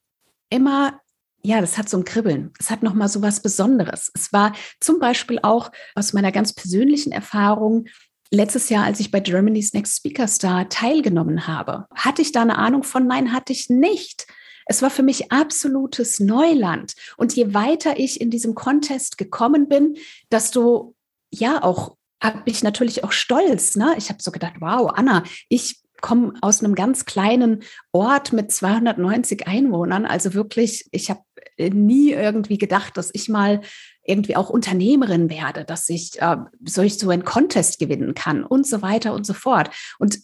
[0.49, 0.99] immer
[1.43, 2.51] ja, das hat so ein Kribbeln.
[2.59, 4.11] Es hat nochmal so was Besonderes.
[4.13, 7.85] Es war zum Beispiel auch aus meiner ganz persönlichen Erfahrung
[8.31, 11.85] letztes Jahr, als ich bei Germany's Next Speaker Star teilgenommen habe.
[11.95, 13.07] Hatte ich da eine Ahnung von?
[13.07, 14.27] Nein, hatte ich nicht.
[14.67, 16.93] Es war für mich absolutes Neuland.
[17.17, 19.97] Und je weiter ich in diesem Contest gekommen bin,
[20.31, 20.95] desto
[21.31, 23.75] ja auch habe ich natürlich auch stolz.
[23.75, 23.93] Ne?
[23.97, 29.47] Ich habe so gedacht, wow, Anna, ich komme aus einem ganz kleinen Ort mit 290
[29.47, 30.05] Einwohnern.
[30.05, 31.21] Also wirklich, ich habe
[31.59, 33.61] nie irgendwie gedacht, dass ich mal
[34.03, 38.81] irgendwie auch Unternehmerin werde, dass ich äh, solch so einen Contest gewinnen kann und so
[38.81, 39.69] weiter und so fort.
[39.99, 40.19] Und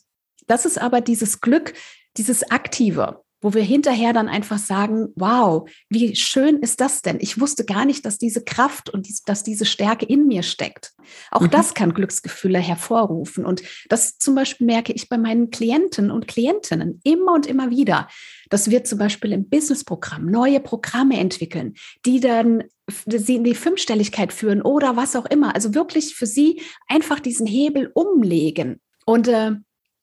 [0.48, 1.74] das ist aber dieses Glück,
[2.18, 7.18] dieses Aktive wo wir hinterher dann einfach sagen, wow, wie schön ist das denn?
[7.20, 10.94] Ich wusste gar nicht, dass diese Kraft und die, dass diese Stärke in mir steckt.
[11.30, 11.52] Auch mhm.
[11.52, 13.46] das kann Glücksgefühle hervorrufen.
[13.46, 18.08] Und das zum Beispiel merke ich bei meinen Klienten und Klientinnen immer und immer wieder,
[18.50, 21.74] dass wir zum Beispiel im Businessprogramm neue Programme entwickeln,
[22.06, 22.64] die dann
[23.06, 25.54] sie in die Fünfstelligkeit führen oder was auch immer.
[25.54, 29.52] Also wirklich für sie einfach diesen Hebel umlegen und äh,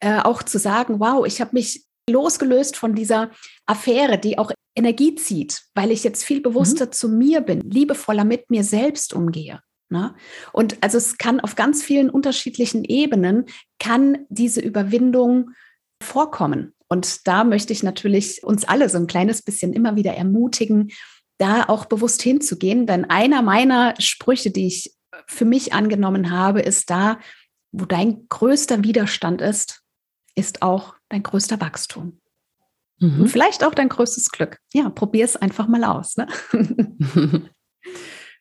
[0.01, 3.31] äh auch zu sagen, wow, ich habe mich losgelöst von dieser
[3.67, 6.93] Affäre, die auch Energie zieht, weil ich jetzt viel bewusster mhm.
[6.93, 9.61] zu mir bin, liebevoller mit mir selbst umgehe.
[9.91, 10.15] Ne?
[10.53, 13.47] Und also es kann auf ganz vielen unterschiedlichen Ebenen,
[13.79, 15.51] kann diese Überwindung
[16.03, 16.75] vorkommen.
[16.89, 20.91] Und da möchte ich natürlich uns alle so ein kleines bisschen immer wieder ermutigen,
[21.39, 22.87] da auch bewusst hinzugehen.
[22.87, 24.95] Denn einer meiner Sprüche, die ich
[25.27, 27.19] für mich angenommen habe, ist da,
[27.73, 29.83] wo dein größter Widerstand ist,
[30.35, 32.19] ist auch dein größter Wachstum.
[33.01, 33.23] Mhm.
[33.23, 34.59] Und vielleicht auch dein größtes Glück.
[34.73, 36.17] Ja, probier es einfach mal aus.
[36.17, 36.27] Ne?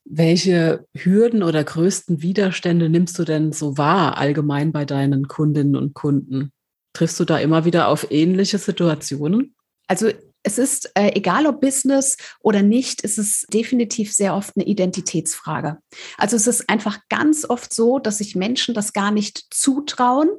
[0.05, 5.93] Welche Hürden oder größten Widerstände nimmst du denn so wahr allgemein bei deinen Kundinnen und
[5.93, 6.51] Kunden?
[6.93, 9.55] Triffst du da immer wieder auf ähnliche Situationen?
[9.87, 10.09] Also
[10.49, 15.77] es ist äh, egal ob Business oder nicht, ist es definitiv sehr oft eine Identitätsfrage.
[16.17, 20.29] Also es ist einfach ganz oft so, dass sich Menschen das gar nicht zutrauen,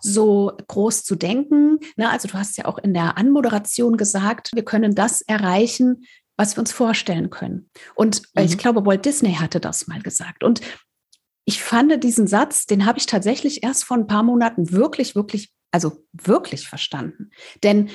[0.00, 1.78] so groß zu denken.
[1.96, 2.10] Ne?
[2.10, 6.04] Also du hast ja auch in der Anmoderation gesagt, wir können das erreichen,
[6.36, 7.70] was wir uns vorstellen können.
[7.94, 8.42] Und mhm.
[8.42, 10.42] ich glaube, Walt Disney hatte das mal gesagt.
[10.42, 10.62] Und
[11.44, 15.52] ich fand diesen Satz, den habe ich tatsächlich erst vor ein paar Monaten wirklich, wirklich,
[15.70, 17.30] also wirklich verstanden.
[17.62, 17.90] Denn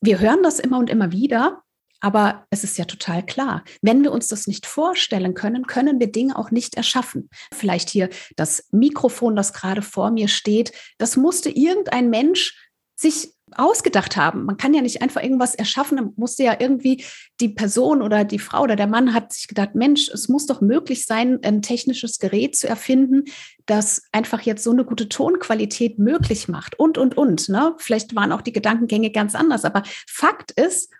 [0.00, 1.62] wir hören das immer und immer wieder,
[2.00, 6.10] aber es ist ja total klar, wenn wir uns das nicht vorstellen können, können wir
[6.10, 7.28] Dinge auch nicht erschaffen.
[7.52, 12.56] Vielleicht hier das Mikrofon, das gerade vor mir steht, das musste irgendein Mensch
[12.96, 14.44] sich ausgedacht haben.
[14.44, 17.04] Man kann ja nicht einfach irgendwas erschaffen, man musste ja irgendwie
[17.40, 20.60] die Person oder die Frau oder der Mann hat sich gedacht, Mensch, es muss doch
[20.60, 23.24] möglich sein, ein technisches Gerät zu erfinden,
[23.66, 27.48] das einfach jetzt so eine gute Tonqualität möglich macht und, und, und.
[27.48, 27.74] Ne?
[27.78, 30.92] Vielleicht waren auch die Gedankengänge ganz anders, aber Fakt ist,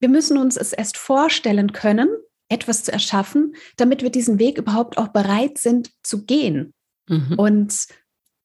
[0.00, 2.08] wir müssen uns es erst vorstellen können,
[2.48, 6.74] etwas zu erschaffen, damit wir diesen Weg überhaupt auch bereit sind zu gehen.
[7.08, 7.34] Mhm.
[7.36, 7.86] Und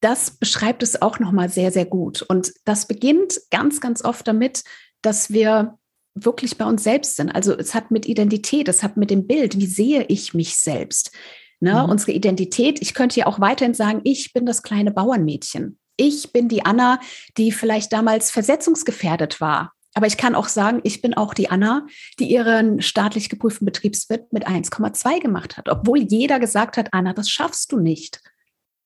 [0.02, 2.22] das beschreibt es auch nochmal sehr, sehr gut.
[2.24, 4.64] Und das beginnt ganz, ganz oft damit,
[5.02, 5.78] dass wir
[6.14, 7.30] wirklich bei uns selbst sind.
[7.30, 11.12] Also es hat mit Identität, es hat mit dem Bild, wie sehe ich mich selbst.
[11.60, 11.74] Ne?
[11.74, 11.92] Mhm.
[11.92, 15.78] Unsere Identität, ich könnte ja auch weiterhin sagen, ich bin das kleine Bauernmädchen.
[15.96, 17.00] Ich bin die Anna,
[17.38, 19.74] die vielleicht damals versetzungsgefährdet war.
[19.94, 21.86] Aber ich kann auch sagen, ich bin auch die Anna,
[22.18, 27.30] die ihren staatlich geprüften Betriebswirt mit 1,2 gemacht hat, obwohl jeder gesagt hat, Anna, das
[27.30, 28.22] schaffst du nicht.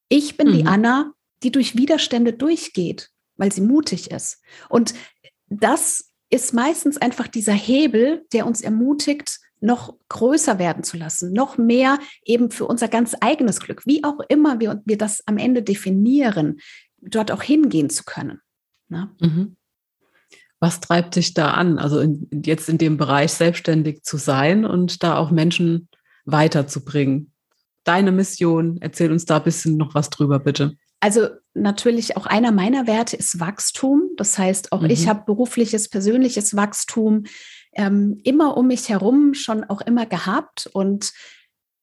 [0.10, 0.54] Ich bin mhm.
[0.54, 1.14] die Anna,
[1.44, 4.42] die durch Widerstände durchgeht, weil sie mutig ist.
[4.70, 4.94] Und
[5.48, 11.58] das ist meistens einfach dieser Hebel, der uns ermutigt, noch größer werden zu lassen, noch
[11.58, 15.64] mehr eben für unser ganz eigenes Glück, wie auch immer wir, wir das am Ende
[15.64, 16.60] definieren,
[17.02, 18.42] dort auch hingehen zu können.
[18.90, 19.10] Ne?
[19.20, 19.56] Mhm.
[20.60, 25.04] Was treibt dich da an, also in, jetzt in dem Bereich selbstständig zu sein und
[25.04, 25.90] da auch Menschen
[26.26, 27.32] weiterzubringen?
[27.86, 28.78] Deine Mission?
[28.82, 30.76] Erzähl uns da ein bisschen noch was drüber, bitte.
[31.00, 34.10] Also natürlich auch einer meiner Werte ist Wachstum.
[34.18, 34.90] Das heißt, auch mhm.
[34.90, 37.26] ich habe berufliches, persönliches Wachstum
[37.74, 40.68] ähm, immer um mich herum schon auch immer gehabt.
[40.74, 41.12] Und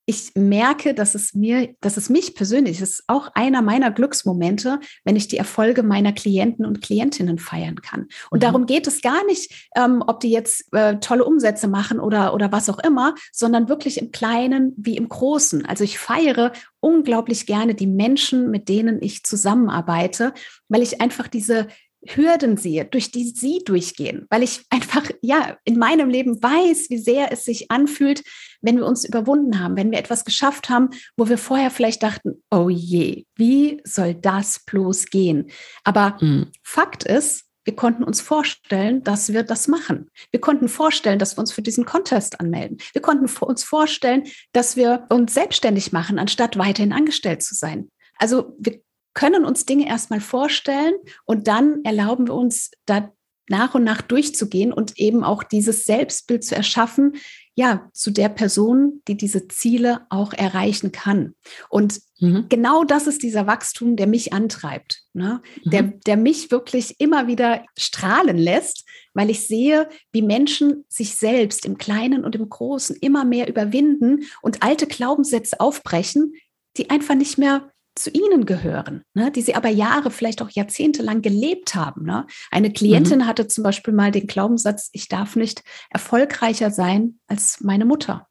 [0.04, 5.14] ich merke, dass es mir, dass es mich persönlich ist auch einer meiner Glücksmomente, wenn
[5.14, 8.08] ich die Erfolge meiner Klienten und Klientinnen feiern kann.
[8.30, 8.46] Und mhm.
[8.46, 12.50] darum geht es gar nicht, ähm, ob die jetzt äh, tolle Umsätze machen oder, oder
[12.50, 15.64] was auch immer, sondern wirklich im Kleinen wie im Großen.
[15.66, 20.34] Also ich feiere unglaublich gerne die Menschen, mit denen ich zusammenarbeite,
[20.68, 21.68] weil ich einfach diese
[22.06, 26.98] Hürden sehe, durch die sie durchgehen, weil ich einfach ja in meinem Leben weiß, wie
[26.98, 28.22] sehr es sich anfühlt,
[28.60, 32.42] wenn wir uns überwunden haben, wenn wir etwas geschafft haben, wo wir vorher vielleicht dachten,
[32.50, 35.50] oh je, wie soll das bloß gehen?
[35.84, 36.48] Aber mhm.
[36.62, 40.10] Fakt ist, wir konnten uns vorstellen, dass wir das machen.
[40.32, 42.78] Wir konnten vorstellen, dass wir uns für diesen Contest anmelden.
[42.92, 47.88] Wir konnten uns vorstellen, dass wir uns selbstständig machen, anstatt weiterhin angestellt zu sein.
[48.18, 48.80] Also wir
[49.14, 50.94] können uns Dinge erstmal vorstellen
[51.24, 53.12] und dann erlauben wir uns da
[53.48, 57.16] nach und nach durchzugehen und eben auch dieses Selbstbild zu erschaffen,
[57.54, 61.34] ja, zu der Person, die diese Ziele auch erreichen kann.
[61.68, 62.46] Und mhm.
[62.48, 65.42] genau das ist dieser Wachstum, der mich antreibt, ne?
[65.64, 65.70] Mhm.
[65.70, 71.66] der, der mich wirklich immer wieder strahlen lässt, weil ich sehe, wie Menschen sich selbst
[71.66, 76.32] im Kleinen und im Großen immer mehr überwinden und alte Glaubenssätze aufbrechen,
[76.78, 81.02] die einfach nicht mehr zu ihnen gehören, ne, die sie aber Jahre, vielleicht auch Jahrzehnte
[81.02, 82.04] lang gelebt haben.
[82.04, 82.26] Ne?
[82.50, 83.26] Eine Klientin mhm.
[83.26, 88.28] hatte zum Beispiel mal den Glaubenssatz, ich darf nicht erfolgreicher sein als meine Mutter.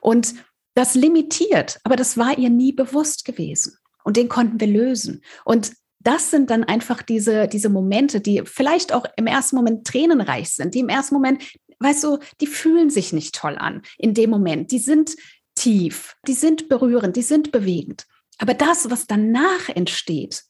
[0.00, 0.34] Und
[0.74, 3.76] das limitiert, aber das war ihr nie bewusst gewesen.
[4.04, 5.22] Und den konnten wir lösen.
[5.44, 10.50] Und das sind dann einfach diese, diese Momente, die vielleicht auch im ersten Moment tränenreich
[10.50, 11.42] sind, die im ersten Moment,
[11.80, 14.70] weißt du, die fühlen sich nicht toll an in dem Moment.
[14.70, 15.16] Die sind
[15.56, 18.06] tief, die sind berührend, die sind bewegend.
[18.38, 20.44] Aber das, was danach entsteht,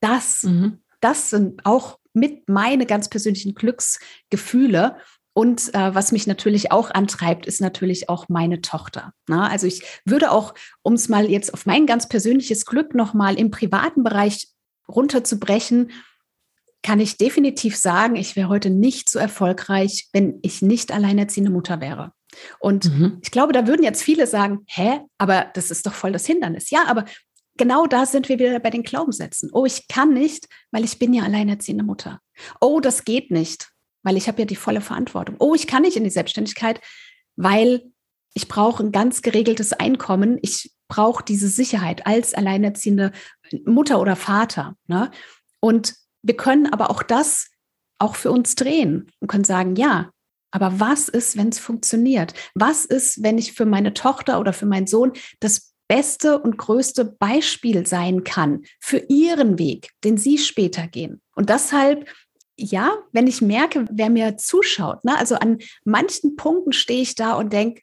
[0.00, 0.82] das, mhm.
[1.00, 4.96] das sind auch mit meine ganz persönlichen Glücksgefühle.
[5.32, 9.12] Und äh, was mich natürlich auch antreibt, ist natürlich auch meine Tochter.
[9.26, 13.36] Na, also ich würde auch, um es mal jetzt auf mein ganz persönliches Glück nochmal
[13.36, 14.48] im privaten Bereich
[14.86, 15.90] runterzubrechen,
[16.82, 21.80] kann ich definitiv sagen, ich wäre heute nicht so erfolgreich, wenn ich nicht alleinerziehende Mutter
[21.80, 22.12] wäre.
[22.58, 23.18] Und mhm.
[23.22, 26.70] ich glaube, da würden jetzt viele sagen, hä, aber das ist doch voll das Hindernis.
[26.70, 27.04] Ja, aber
[27.56, 29.50] genau da sind wir wieder bei den Glaubenssätzen.
[29.52, 32.20] Oh, ich kann nicht, weil ich bin ja alleinerziehende Mutter.
[32.60, 33.70] Oh, das geht nicht,
[34.02, 35.36] weil ich habe ja die volle Verantwortung.
[35.38, 36.80] Oh, ich kann nicht in die Selbstständigkeit,
[37.36, 37.82] weil
[38.34, 40.38] ich brauche ein ganz geregeltes Einkommen.
[40.42, 43.12] Ich brauche diese Sicherheit als alleinerziehende
[43.64, 44.76] Mutter oder Vater.
[44.86, 45.10] Ne?
[45.60, 47.48] Und wir können aber auch das
[47.98, 50.10] auch für uns drehen und können sagen, ja,
[50.54, 52.32] aber was ist, wenn es funktioniert?
[52.54, 57.04] Was ist, wenn ich für meine Tochter oder für meinen Sohn das beste und größte
[57.04, 61.20] Beispiel sein kann für ihren Weg, den sie später gehen?
[61.34, 62.08] Und deshalb
[62.56, 65.18] ja, wenn ich merke, wer mir zuschaut, ne?
[65.18, 67.82] also an manchen Punkten stehe ich da und denke,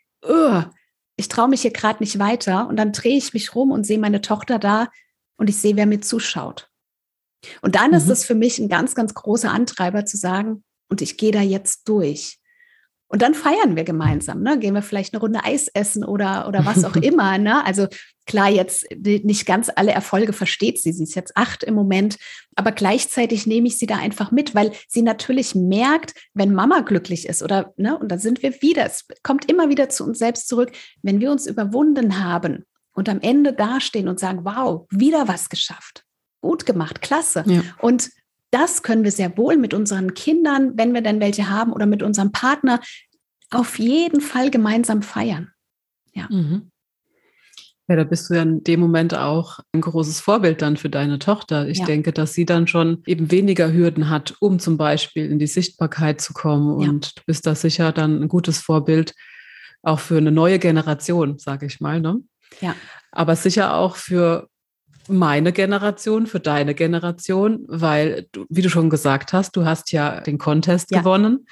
[1.18, 4.00] ich traue mich hier gerade nicht weiter und dann drehe ich mich rum und sehe
[4.00, 4.88] meine Tochter da
[5.36, 6.70] und ich sehe, wer mir zuschaut.
[7.62, 7.98] Und dann mhm.
[7.98, 11.42] ist es für mich ein ganz, ganz großer Antreiber zu sagen, und ich gehe da
[11.42, 12.41] jetzt durch.
[13.12, 14.58] Und dann feiern wir gemeinsam, ne?
[14.58, 17.38] Gehen wir vielleicht eine Runde Eis essen oder, oder was auch immer.
[17.38, 17.66] Ne?
[17.66, 17.88] Also
[18.26, 20.94] klar, jetzt nicht ganz alle Erfolge versteht sie.
[20.94, 22.18] Sie ist jetzt acht im Moment,
[22.56, 27.28] aber gleichzeitig nehme ich sie da einfach mit, weil sie natürlich merkt, wenn Mama glücklich
[27.28, 30.48] ist oder, ne, und dann sind wir wieder, es kommt immer wieder zu uns selbst
[30.48, 30.72] zurück,
[31.02, 36.06] wenn wir uns überwunden haben und am Ende dastehen und sagen, wow, wieder was geschafft.
[36.40, 37.44] Gut gemacht, klasse.
[37.46, 37.62] Ja.
[37.82, 38.10] Und
[38.52, 42.04] das können wir sehr wohl mit unseren Kindern, wenn wir denn welche haben, oder mit
[42.04, 42.80] unserem Partner
[43.50, 45.52] auf jeden Fall gemeinsam feiern.
[46.14, 46.28] Ja.
[46.30, 46.72] Mhm.
[47.88, 51.20] Ja, da bist du ja in dem Moment auch ein großes Vorbild dann für deine
[51.20, 51.68] Tochter.
[51.68, 51.86] Ich ja.
[51.86, 56.22] denke, dass sie dann schon eben weniger Hürden hat, um zum Beispiel in die Sichtbarkeit
[56.22, 56.80] zu kommen.
[56.80, 56.90] Ja.
[56.90, 59.14] Und du bist da sicher dann ein gutes Vorbild
[59.82, 62.00] auch für eine neue Generation, sage ich mal.
[62.00, 62.22] Ne?
[62.62, 62.76] Ja.
[63.12, 64.48] Aber sicher auch für
[65.08, 70.22] meine Generation, für deine Generation, weil du, wie du schon gesagt hast, du hast ja
[70.22, 71.00] den Contest ja.
[71.00, 71.46] gewonnen.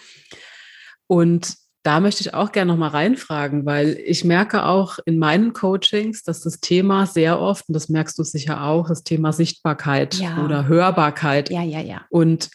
[1.08, 5.54] Und da möchte ich auch gerne noch mal reinfragen, weil ich merke auch in meinen
[5.54, 10.16] Coachings, dass das Thema sehr oft, und das merkst du sicher auch, das Thema Sichtbarkeit
[10.16, 10.44] ja.
[10.44, 11.50] oder Hörbarkeit.
[11.50, 12.06] Ja, ja, ja.
[12.10, 12.50] Und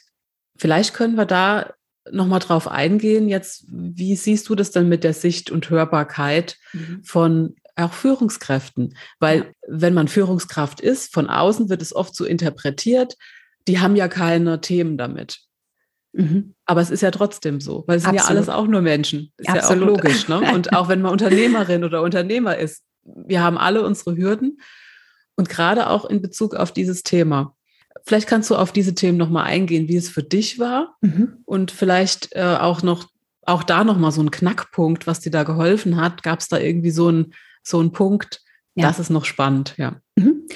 [0.57, 1.73] vielleicht können wir da
[2.13, 3.29] noch mal drauf eingehen.
[3.29, 7.03] Jetzt, wie siehst du das denn mit der Sicht und Hörbarkeit mhm.
[7.03, 8.97] von auch Führungskräften.
[9.19, 9.45] Weil ja.
[9.69, 13.17] wenn man Führungskraft ist, von außen wird es oft so interpretiert,
[13.67, 15.41] die haben ja keine Themen damit.
[16.13, 16.55] Mhm.
[16.65, 19.33] Aber es ist ja trotzdem so, weil es sind ja alles auch nur Menschen.
[19.37, 19.87] Ist Absolut.
[19.89, 20.29] ja auch logisch.
[20.29, 20.53] Ne?
[20.55, 24.61] Und auch wenn man Unternehmerin oder Unternehmer ist, wir haben alle unsere Hürden
[25.35, 27.55] und gerade auch in Bezug auf dieses Thema.
[28.05, 31.39] Vielleicht kannst du auf diese Themen nochmal eingehen, wie es für dich war mhm.
[31.45, 33.09] und vielleicht äh, auch noch,
[33.43, 36.23] auch da nochmal so ein Knackpunkt, was dir da geholfen hat.
[36.23, 38.43] Gab es da irgendwie so ein so ein Punkt.
[38.77, 38.87] Ja.
[38.87, 40.01] Das ist noch spannend, ja.
[40.17, 40.47] Mhm.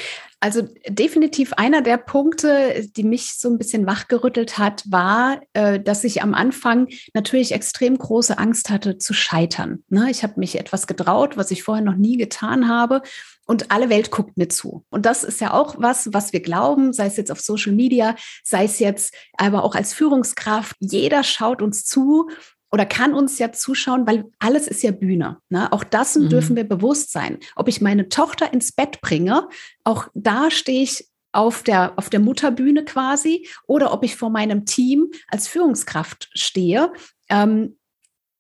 [0.41, 6.05] Also definitiv einer der Punkte, die mich so ein bisschen wachgerüttelt hat, war, äh, dass
[6.05, 9.83] ich am Anfang natürlich extrem große Angst hatte zu scheitern.
[9.89, 10.09] Ne?
[10.11, 13.03] Ich habe mich etwas getraut, was ich vorher noch nie getan habe.
[13.47, 14.85] Und alle Welt guckt mir zu.
[14.91, 18.15] Und das ist ja auch was, was wir glauben, sei es jetzt auf Social Media,
[18.45, 20.77] sei es jetzt aber auch als Führungskraft.
[20.81, 22.29] Jeder schaut uns zu
[22.71, 25.39] oder kann uns ja zuschauen, weil alles ist ja Bühne.
[25.49, 25.73] Ne?
[25.73, 26.29] Auch das mhm.
[26.29, 27.39] dürfen wir bewusst sein.
[27.57, 29.49] Ob ich meine Tochter ins Bett bringe,
[29.85, 34.65] auch da stehe ich auf der, auf der Mutterbühne quasi, oder ob ich vor meinem
[34.65, 36.93] Team als Führungskraft stehe.
[37.29, 37.79] Ähm,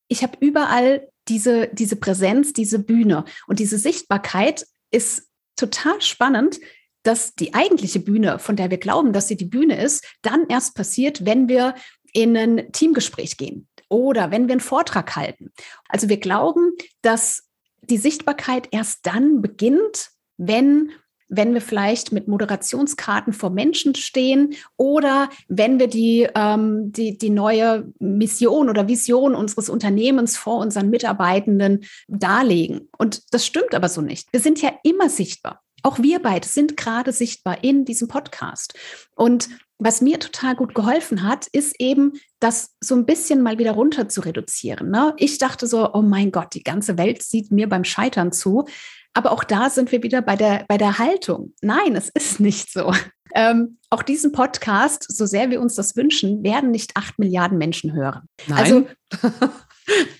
[0.08, 6.60] ich habe überall diese, diese Präsenz, diese Bühne und diese Sichtbarkeit ist total spannend,
[7.02, 10.74] dass die eigentliche Bühne, von der wir glauben, dass sie die Bühne ist, dann erst
[10.74, 11.74] passiert, wenn wir
[12.12, 15.52] in ein Teamgespräch gehen oder wenn wir einen Vortrag halten.
[15.88, 16.72] Also wir glauben,
[17.02, 17.44] dass
[17.82, 20.92] die Sichtbarkeit erst dann beginnt, wenn
[21.28, 27.30] wenn wir vielleicht mit Moderationskarten vor Menschen stehen oder wenn wir die, ähm, die, die
[27.30, 32.88] neue Mission oder Vision unseres Unternehmens vor unseren Mitarbeitenden darlegen.
[32.96, 34.32] Und das stimmt aber so nicht.
[34.32, 35.62] Wir sind ja immer sichtbar.
[35.82, 38.74] Auch wir beide sind gerade sichtbar in diesem Podcast.
[39.14, 39.48] Und
[39.78, 44.08] was mir total gut geholfen hat, ist eben, das so ein bisschen mal wieder runter
[44.08, 44.90] zu reduzieren.
[44.90, 45.14] Ne?
[45.16, 48.66] Ich dachte so, oh mein Gott, die ganze Welt sieht mir beim Scheitern zu.
[49.14, 51.54] Aber auch da sind wir wieder bei der, bei der Haltung.
[51.60, 52.92] Nein, es ist nicht so.
[53.34, 57.92] Ähm, auch diesen Podcast, so sehr wir uns das wünschen, werden nicht acht Milliarden Menschen
[57.92, 58.22] hören.
[58.46, 58.58] Nein.
[58.58, 58.86] Also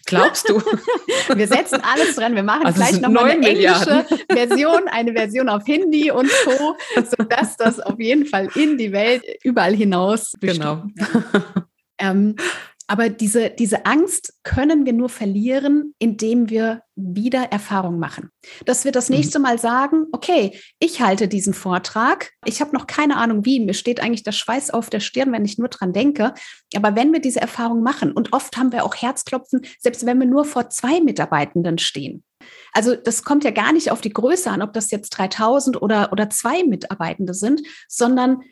[0.06, 0.60] Glaubst du?
[1.34, 2.34] Wir setzen alles dran.
[2.34, 7.56] Wir machen also gleich nochmal eine englische Version, eine Version auf Hindi und Co., sodass
[7.56, 10.32] das auf jeden Fall in die Welt überall hinaus.
[10.40, 10.84] Genau.
[12.00, 12.36] Ähm,
[12.90, 18.30] aber diese, diese Angst können wir nur verlieren, indem wir wieder Erfahrung machen.
[18.64, 19.16] Dass wir das mhm.
[19.16, 23.74] nächste Mal sagen, okay, ich halte diesen Vortrag, ich habe noch keine Ahnung wie, mir
[23.74, 26.32] steht eigentlich der Schweiß auf der Stirn, wenn ich nur dran denke.
[26.74, 30.26] Aber wenn wir diese Erfahrung machen, und oft haben wir auch Herzklopfen, selbst wenn wir
[30.26, 32.24] nur vor zwei Mitarbeitenden stehen.
[32.72, 36.10] Also das kommt ja gar nicht auf die Größe an, ob das jetzt 3000 oder,
[36.12, 38.42] oder zwei Mitarbeitende sind, sondern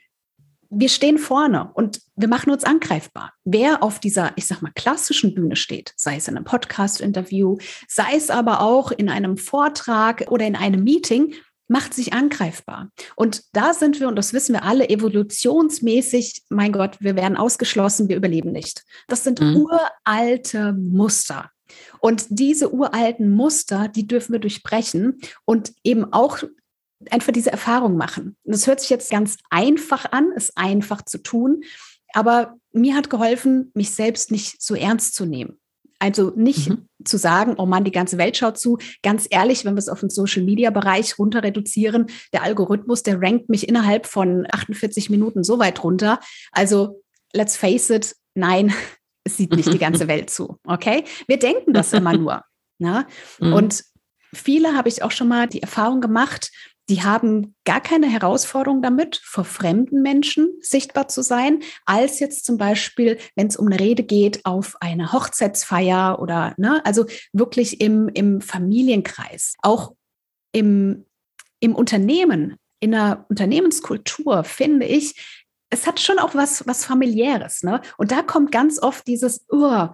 [0.71, 3.33] wir stehen vorne und wir machen uns angreifbar.
[3.45, 7.59] Wer auf dieser, ich sag mal, klassischen Bühne steht, sei es in einem Podcast-Interview,
[7.89, 11.35] sei es aber auch in einem Vortrag oder in einem Meeting,
[11.69, 12.91] macht sich angreifbar.
[13.17, 18.09] Und da sind wir, und das wissen wir alle, evolutionsmäßig, mein Gott, wir werden ausgeschlossen,
[18.09, 18.85] wir überleben nicht.
[19.09, 19.67] Das sind mhm.
[19.67, 21.51] uralte Muster.
[21.99, 26.39] Und diese uralten Muster, die dürfen wir durchbrechen und eben auch
[27.13, 28.37] einfach diese Erfahrung machen.
[28.45, 31.63] Und das hört sich jetzt ganz einfach an, ist einfach zu tun.
[32.15, 35.59] aber mir hat geholfen, mich selbst nicht so ernst zu nehmen.
[35.99, 36.89] Also nicht mhm.
[37.05, 38.79] zu sagen, oh Mann, die ganze Welt schaut zu.
[39.03, 43.69] Ganz ehrlich, wenn wir es auf den Social-Media-Bereich runter reduzieren, der Algorithmus, der rankt mich
[43.69, 46.21] innerhalb von 48 Minuten so weit runter.
[46.53, 47.03] Also,
[47.33, 48.75] let's face it, nein,
[49.25, 50.59] es sieht nicht die ganze Welt zu.
[50.67, 51.05] Okay?
[51.27, 52.43] Wir denken das immer nur.
[52.79, 53.07] Ne?
[53.41, 53.53] Mhm.
[53.55, 53.85] Und
[54.35, 56.51] viele habe ich auch schon mal die Erfahrung gemacht,
[56.89, 62.59] die haben gar keine Herausforderung damit, vor fremden Menschen sichtbar zu sein, als jetzt zum
[62.59, 68.09] Beispiel, wenn es um eine Rede geht auf einer Hochzeitsfeier oder, ne, also wirklich im,
[68.09, 69.95] im Familienkreis, auch
[70.53, 71.07] im,
[71.61, 77.81] im Unternehmen, in der Unternehmenskultur, finde ich, es hat schon auch was, was familiäres, ne?
[77.97, 79.89] Und da kommt ganz oft dieses, oh,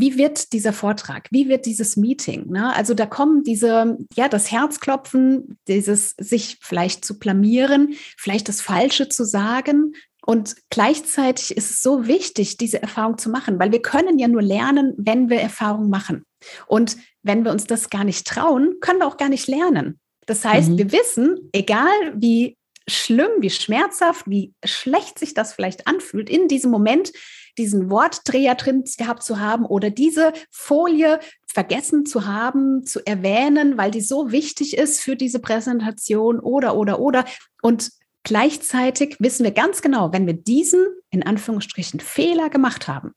[0.00, 2.50] wie wird dieser Vortrag, wie wird dieses Meeting?
[2.50, 2.72] Ne?
[2.74, 9.08] Also da kommen diese, ja, das Herzklopfen, dieses sich vielleicht zu blamieren, vielleicht das Falsche
[9.08, 9.94] zu sagen.
[10.24, 14.42] Und gleichzeitig ist es so wichtig, diese Erfahrung zu machen, weil wir können ja nur
[14.42, 16.22] lernen, wenn wir Erfahrung machen.
[16.68, 19.98] Und wenn wir uns das gar nicht trauen, können wir auch gar nicht lernen.
[20.26, 20.78] Das heißt, mhm.
[20.78, 22.56] wir wissen, egal wie
[22.88, 27.12] schlimm, wie schmerzhaft, wie schlecht sich das vielleicht anfühlt, in diesem Moment
[27.58, 33.90] diesen Wortdreher drin gehabt zu haben oder diese Folie vergessen zu haben, zu erwähnen, weil
[33.90, 37.24] die so wichtig ist für diese Präsentation oder, oder, oder.
[37.62, 37.90] Und
[38.22, 43.12] gleichzeitig wissen wir ganz genau, wenn wir diesen, in Anführungsstrichen, Fehler gemacht haben,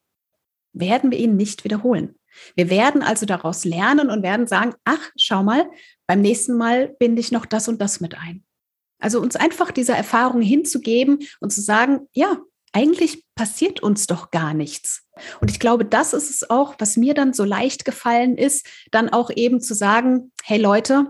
[0.73, 2.15] werden wir ihn nicht wiederholen.
[2.55, 5.69] Wir werden also daraus lernen und werden sagen, ach, schau mal,
[6.07, 8.43] beim nächsten Mal binde ich noch das und das mit ein.
[8.99, 12.37] Also uns einfach dieser Erfahrung hinzugeben und zu sagen, ja,
[12.73, 15.07] eigentlich passiert uns doch gar nichts.
[15.41, 19.09] Und ich glaube, das ist es auch, was mir dann so leicht gefallen ist, dann
[19.09, 21.07] auch eben zu sagen, hey Leute,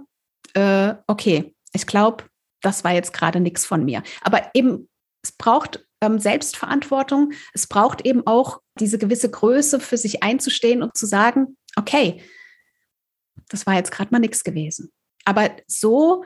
[0.53, 2.25] äh, okay, ich glaube,
[2.61, 4.03] das war jetzt gerade nichts von mir.
[4.21, 4.89] Aber eben,
[5.23, 10.97] es braucht ähm, Selbstverantwortung, es braucht eben auch diese gewisse Größe für sich einzustehen und
[10.97, 12.21] zu sagen, okay,
[13.49, 14.91] das war jetzt gerade mal nichts gewesen.
[15.25, 16.25] Aber so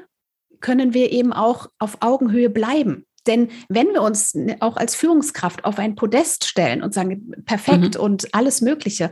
[0.61, 3.05] können wir eben auch auf Augenhöhe bleiben.
[3.27, 8.01] Denn wenn wir uns auch als Führungskraft auf ein Podest stellen und sagen, perfekt mhm.
[8.01, 9.11] und alles Mögliche,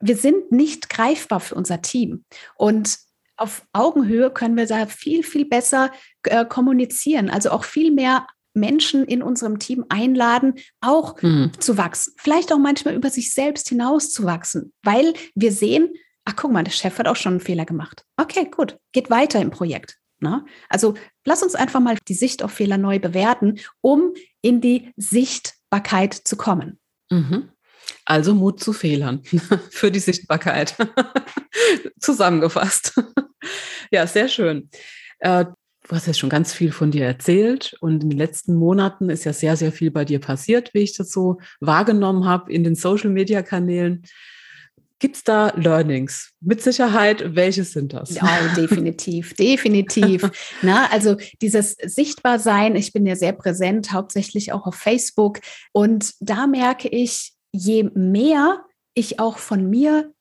[0.00, 2.24] wir sind nicht greifbar für unser Team.
[2.56, 2.98] Und
[3.36, 5.90] auf Augenhöhe können wir da viel, viel besser
[6.24, 11.52] äh, kommunizieren, also auch viel mehr Menschen in unserem Team einladen, auch mhm.
[11.58, 12.14] zu wachsen.
[12.16, 15.92] Vielleicht auch manchmal über sich selbst hinaus zu wachsen, weil wir sehen,
[16.24, 18.04] ach guck mal, der Chef hat auch schon einen Fehler gemacht.
[18.16, 19.98] Okay, gut, geht weiter im Projekt.
[20.20, 20.44] Ne?
[20.68, 20.94] Also
[21.24, 26.36] lass uns einfach mal die Sicht auf Fehler neu bewerten, um in die Sichtbarkeit zu
[26.36, 26.78] kommen.
[27.10, 27.50] Mhm.
[28.04, 29.22] Also Mut zu Fehlern
[29.70, 30.76] für die Sichtbarkeit.
[32.00, 32.94] Zusammengefasst.
[33.90, 34.70] ja, sehr schön.
[35.18, 39.10] Äh, du hast jetzt schon ganz viel von dir erzählt und in den letzten Monaten
[39.10, 42.64] ist ja sehr, sehr viel bei dir passiert, wie ich das so wahrgenommen habe in
[42.64, 44.02] den Social-Media-Kanälen.
[44.98, 46.32] Gibt es da Learnings?
[46.40, 48.14] Mit Sicherheit, welche sind das?
[48.14, 50.30] Ja, definitiv, definitiv.
[50.62, 55.40] Na, also dieses Sichtbarsein, ich bin ja sehr präsent, hauptsächlich auch auf Facebook.
[55.72, 60.14] Und da merke ich, je mehr ich auch von mir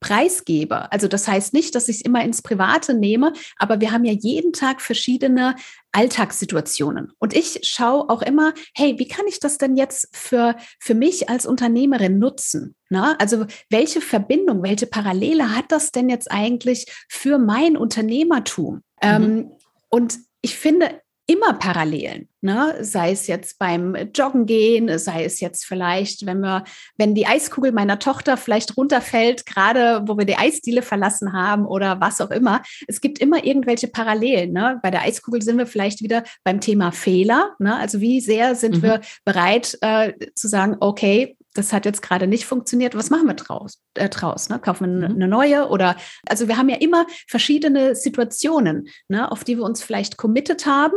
[0.00, 0.90] preisgebe.
[0.90, 4.12] Also das heißt nicht, dass ich es immer ins Private nehme, aber wir haben ja
[4.12, 5.54] jeden Tag verschiedene
[5.92, 7.12] Alltagssituationen.
[7.18, 11.28] Und ich schaue auch immer, hey, wie kann ich das denn jetzt für, für mich
[11.28, 12.74] als Unternehmerin nutzen?
[12.88, 18.76] Na, also welche Verbindung, welche Parallele hat das denn jetzt eigentlich für mein Unternehmertum?
[18.76, 18.82] Mhm.
[19.02, 19.52] Ähm,
[19.88, 21.00] und ich finde,
[21.30, 22.74] immer Parallelen, ne?
[22.80, 26.64] sei es jetzt beim Joggen gehen, sei es jetzt vielleicht, wenn wir,
[26.98, 32.00] wenn die Eiskugel meiner Tochter vielleicht runterfällt, gerade wo wir die Eisdiele verlassen haben oder
[32.00, 32.62] was auch immer.
[32.88, 34.52] Es gibt immer irgendwelche Parallelen.
[34.52, 34.80] Ne?
[34.82, 37.54] Bei der Eiskugel sind wir vielleicht wieder beim Thema Fehler.
[37.60, 37.76] Ne?
[37.76, 38.82] Also wie sehr sind mhm.
[38.82, 43.34] wir bereit äh, zu sagen, okay, das hat jetzt gerade nicht funktioniert, was machen wir
[43.34, 43.82] draus?
[43.94, 44.58] Äh, draus ne?
[44.58, 45.14] Kaufen wir mhm.
[45.16, 45.96] eine neue oder
[46.28, 50.96] also wir haben ja immer verschiedene Situationen, ne, auf die wir uns vielleicht committed haben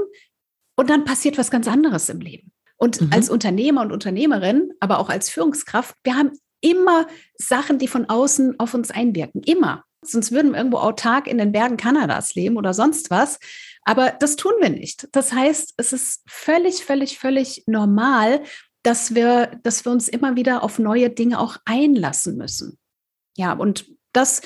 [0.75, 2.51] und dann passiert was ganz anderes im Leben.
[2.77, 3.09] Und mhm.
[3.11, 6.31] als Unternehmer und Unternehmerin, aber auch als Führungskraft, wir haben
[6.61, 9.41] immer Sachen, die von außen auf uns einwirken.
[9.43, 9.83] Immer.
[10.01, 13.39] Sonst würden wir irgendwo autark in den Bergen Kanadas leben oder sonst was.
[13.83, 15.07] Aber das tun wir nicht.
[15.11, 18.43] Das heißt, es ist völlig, völlig, völlig normal,
[18.83, 22.77] dass wir, dass wir uns immer wieder auf neue Dinge auch einlassen müssen.
[23.35, 24.41] Ja, und das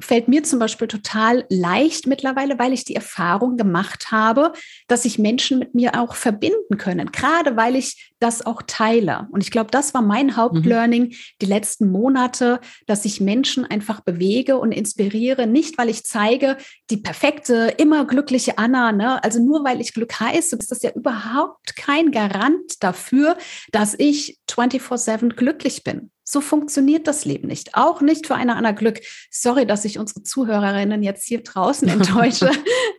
[0.00, 4.52] fällt mir zum Beispiel total leicht mittlerweile, weil ich die Erfahrung gemacht habe,
[4.86, 9.26] dass sich Menschen mit mir auch verbinden können, gerade weil ich das auch teile.
[9.32, 11.14] Und ich glaube, das war mein Hauptlearning mhm.
[11.40, 16.56] die letzten Monate, dass ich Menschen einfach bewege und inspiriere, nicht weil ich zeige,
[16.90, 19.22] die perfekte, immer glückliche Anna, ne?
[19.24, 23.36] also nur weil ich Glück heiße, ist das ja überhaupt kein Garant dafür,
[23.72, 26.10] dass ich 24/7 glücklich bin.
[26.30, 27.74] So funktioniert das Leben nicht.
[27.74, 29.00] Auch nicht für eine Anna Glück.
[29.30, 32.50] Sorry, dass ich unsere Zuhörerinnen jetzt hier draußen enttäusche,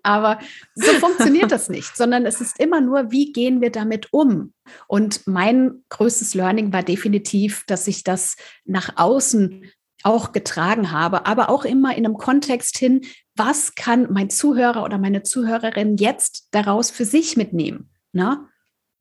[0.01, 0.39] aber
[0.73, 4.53] so funktioniert das nicht, sondern es ist immer nur, wie gehen wir damit um?
[4.87, 9.63] Und mein größtes Learning war definitiv, dass ich das nach außen
[10.01, 13.01] auch getragen habe, aber auch immer in einem Kontext hin,
[13.35, 17.91] was kann mein Zuhörer oder meine Zuhörerin jetzt daraus für sich mitnehmen?
[18.11, 18.49] Na?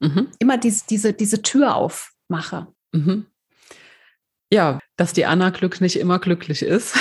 [0.01, 0.29] Mhm.
[0.39, 2.67] Immer diese, diese, diese Tür aufmache.
[2.93, 3.25] Mhm
[4.51, 6.97] ja, dass die Anna Glück nicht immer glücklich ist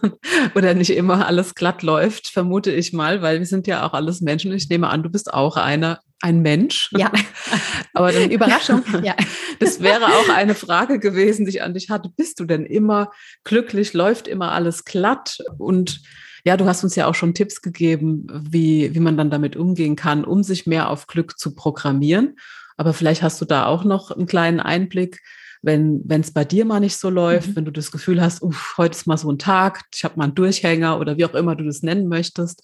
[0.54, 4.20] oder nicht immer alles glatt läuft, vermute ich mal, weil wir sind ja auch alles
[4.20, 4.52] Menschen.
[4.52, 6.90] Ich nehme an, du bist auch einer, ein Mensch.
[6.92, 7.12] Ja.
[7.94, 8.82] Aber dann, Überraschung.
[9.02, 9.14] ja.
[9.60, 12.10] Das wäre auch eine Frage gewesen, die ich an dich hatte.
[12.16, 13.12] Bist du denn immer
[13.44, 13.92] glücklich?
[13.92, 15.38] Läuft immer alles glatt?
[15.56, 16.00] Und
[16.44, 19.94] ja, du hast uns ja auch schon Tipps gegeben, wie, wie man dann damit umgehen
[19.94, 22.36] kann, um sich mehr auf Glück zu programmieren.
[22.76, 25.20] Aber vielleicht hast du da auch noch einen kleinen Einblick,
[25.62, 27.56] wenn es bei dir mal nicht so läuft, mhm.
[27.56, 30.24] wenn du das Gefühl hast, uff, heute ist mal so ein Tag, ich habe mal
[30.24, 32.62] einen Durchhänger oder wie auch immer du das nennen möchtest.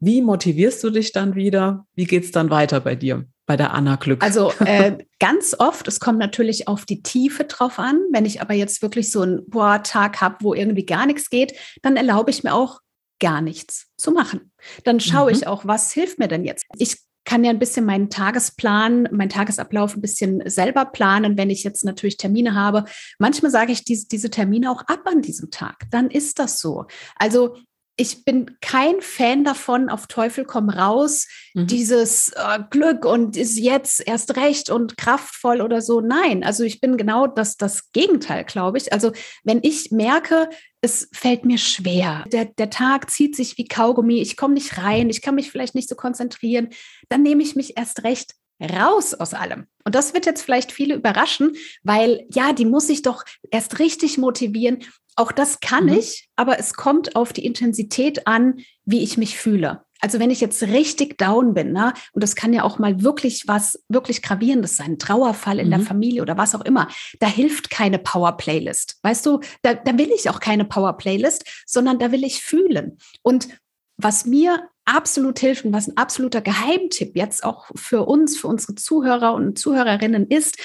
[0.00, 1.86] Wie motivierst du dich dann wieder?
[1.94, 4.22] Wie geht es dann weiter bei dir, bei der Anna Glück?
[4.22, 8.00] Also äh, ganz oft, es kommt natürlich auf die Tiefe drauf an.
[8.12, 11.54] Wenn ich aber jetzt wirklich so einen boah, Tag habe, wo irgendwie gar nichts geht,
[11.82, 12.80] dann erlaube ich mir auch
[13.20, 14.52] gar nichts zu machen.
[14.82, 15.36] Dann schaue mhm.
[15.36, 16.64] ich auch, was hilft mir denn jetzt?
[16.76, 21.64] Ich kann ja ein bisschen meinen Tagesplan, meinen Tagesablauf ein bisschen selber planen, wenn ich
[21.64, 22.84] jetzt natürlich Termine habe.
[23.18, 25.84] Manchmal sage ich diese, diese Termine auch ab an diesem Tag.
[25.90, 26.86] Dann ist das so.
[27.16, 27.56] Also
[27.96, 31.68] ich bin kein Fan davon, auf Teufel komm raus, mhm.
[31.68, 36.00] dieses äh, Glück und ist jetzt erst recht und kraftvoll oder so.
[36.00, 38.92] Nein, also ich bin genau das, das Gegenteil, glaube ich.
[38.92, 39.12] Also
[39.44, 40.48] wenn ich merke,
[40.80, 45.08] es fällt mir schwer, der, der Tag zieht sich wie Kaugummi, ich komme nicht rein,
[45.08, 46.70] ich kann mich vielleicht nicht so konzentrieren,
[47.08, 49.66] dann nehme ich mich erst recht raus aus allem.
[49.84, 54.18] Und das wird jetzt vielleicht viele überraschen, weil ja, die muss sich doch erst richtig
[54.18, 54.84] motivieren.
[55.16, 55.94] Auch das kann mhm.
[55.94, 59.84] ich, aber es kommt auf die Intensität an, wie ich mich fühle.
[60.00, 63.44] Also wenn ich jetzt richtig down bin, ne, und das kann ja auch mal wirklich
[63.46, 65.70] was wirklich gravierendes sein, Trauerfall in mhm.
[65.70, 66.88] der Familie oder was auch immer,
[67.20, 68.98] da hilft keine Power-Playlist.
[69.02, 72.98] Weißt du, da, da will ich auch keine Power-Playlist, sondern da will ich fühlen.
[73.22, 73.48] Und
[73.96, 78.74] was mir absolut hilft und was ein absoluter Geheimtipp jetzt auch für uns, für unsere
[78.74, 80.58] Zuhörer und Zuhörerinnen ist,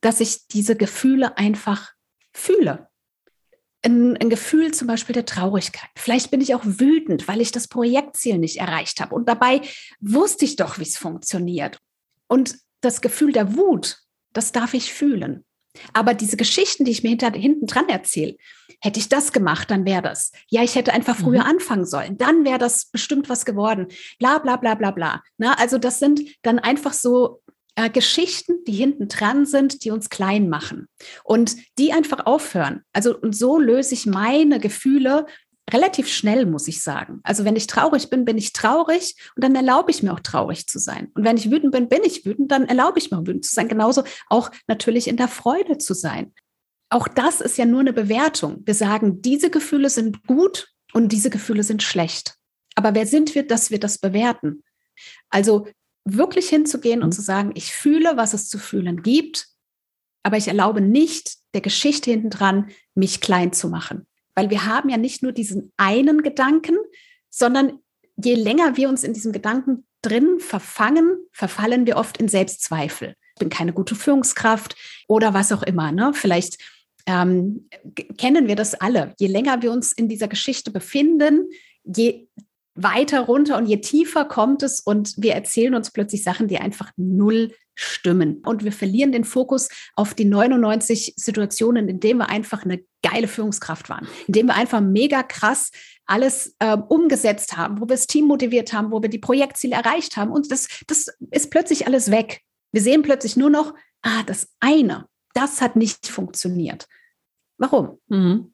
[0.00, 1.92] dass ich diese Gefühle einfach
[2.32, 2.90] fühle
[3.82, 5.88] ein, ein, Gefühl zum Beispiel der Traurigkeit.
[5.96, 9.14] Vielleicht bin ich auch wütend, weil ich das Projektziel nicht erreicht habe.
[9.14, 9.62] Und dabei
[10.00, 11.78] wusste ich doch, wie es funktioniert.
[12.28, 13.98] Und das Gefühl der Wut,
[14.32, 15.44] das darf ich fühlen.
[15.92, 18.36] Aber diese Geschichten, die ich mir hinter, hinten dran erzähle,
[18.80, 20.32] hätte ich das gemacht, dann wäre das.
[20.48, 21.50] Ja, ich hätte einfach früher mhm.
[21.50, 22.16] anfangen sollen.
[22.16, 23.88] Dann wäre das bestimmt was geworden.
[24.18, 25.22] Bla, bla, bla, bla, bla.
[25.38, 27.42] Na, also das sind dann einfach so
[27.76, 30.88] äh, Geschichten, die hinten dran sind, die uns klein machen
[31.24, 32.82] und die einfach aufhören.
[32.92, 35.26] Also und so löse ich meine Gefühle
[35.72, 37.20] relativ schnell, muss ich sagen.
[37.22, 40.66] Also wenn ich traurig bin, bin ich traurig und dann erlaube ich mir auch traurig
[40.66, 41.10] zu sein.
[41.14, 43.54] Und wenn ich wütend bin, bin ich wütend, dann erlaube ich mir auch wütend zu
[43.54, 43.68] sein.
[43.68, 46.32] Genauso auch natürlich in der Freude zu sein.
[46.90, 48.62] Auch das ist ja nur eine Bewertung.
[48.64, 52.34] Wir sagen, diese Gefühle sind gut und diese Gefühle sind schlecht.
[52.74, 54.64] Aber wer sind wir, dass wir das bewerten?
[55.28, 55.68] Also
[56.04, 57.12] wirklich hinzugehen und mhm.
[57.12, 59.48] zu sagen, ich fühle, was es zu fühlen gibt,
[60.22, 64.06] aber ich erlaube nicht der Geschichte hintendran, mich klein zu machen.
[64.40, 66.78] Weil wir haben ja nicht nur diesen einen Gedanken,
[67.28, 67.78] sondern
[68.16, 73.16] je länger wir uns in diesem Gedanken drin verfangen, verfallen wir oft in Selbstzweifel.
[73.34, 74.76] Ich bin keine gute Führungskraft
[75.08, 75.92] oder was auch immer.
[75.92, 76.12] Ne?
[76.14, 76.56] Vielleicht
[77.04, 77.68] ähm,
[78.16, 79.12] kennen wir das alle.
[79.18, 81.50] Je länger wir uns in dieser Geschichte befinden,
[81.84, 82.26] je
[82.74, 86.92] weiter runter und je tiefer kommt es und wir erzählen uns plötzlich Sachen, die einfach
[86.96, 88.42] null stimmen.
[88.44, 93.28] Und wir verlieren den Fokus auf die 99 Situationen, in denen wir einfach eine geile
[93.28, 95.70] Führungskraft waren, in denen wir einfach mega krass
[96.06, 100.16] alles äh, umgesetzt haben, wo wir das Team motiviert haben, wo wir die Projektziele erreicht
[100.16, 100.32] haben.
[100.32, 102.42] Und das, das ist plötzlich alles weg.
[102.72, 106.86] Wir sehen plötzlich nur noch, ah, das eine, das hat nicht funktioniert.
[107.58, 108.00] Warum?
[108.08, 108.52] Mhm.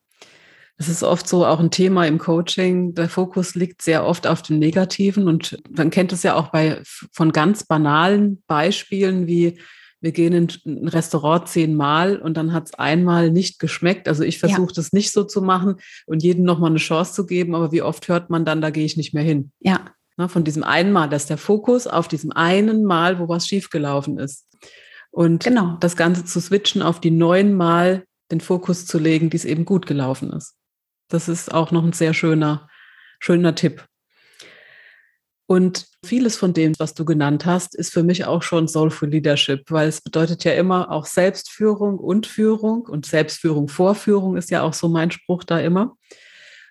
[0.79, 2.95] Das ist oft so auch ein Thema im Coaching.
[2.95, 6.83] Der Fokus liegt sehr oft auf dem Negativen und man kennt es ja auch bei
[7.13, 9.59] von ganz banalen Beispielen wie
[10.01, 14.09] wir gehen in ein Restaurant zehnmal und dann hat es einmal nicht geschmeckt.
[14.09, 14.75] Also ich versuche ja.
[14.75, 18.07] das nicht so zu machen und jedem nochmal eine Chance zu geben, aber wie oft
[18.09, 19.53] hört man dann, da gehe ich nicht mehr hin.
[19.61, 19.81] Ja.
[20.19, 24.19] Na, von diesem einen Mal, dass der Fokus auf diesem einen Mal, wo was schiefgelaufen
[24.19, 24.47] ist.
[25.11, 25.77] Und genau.
[25.81, 29.65] das Ganze zu switchen auf die neun Mal den Fokus zu legen, die es eben
[29.65, 30.56] gut gelaufen ist.
[31.09, 32.69] Das ist auch noch ein sehr schöner,
[33.21, 33.87] schöner Tipp.
[35.47, 39.71] Und vieles von dem, was du genannt hast, ist für mich auch schon Soulful Leadership,
[39.71, 44.63] weil es bedeutet ja immer auch Selbstführung und Führung und Selbstführung vor Führung ist ja
[44.63, 45.97] auch so mein Spruch da immer.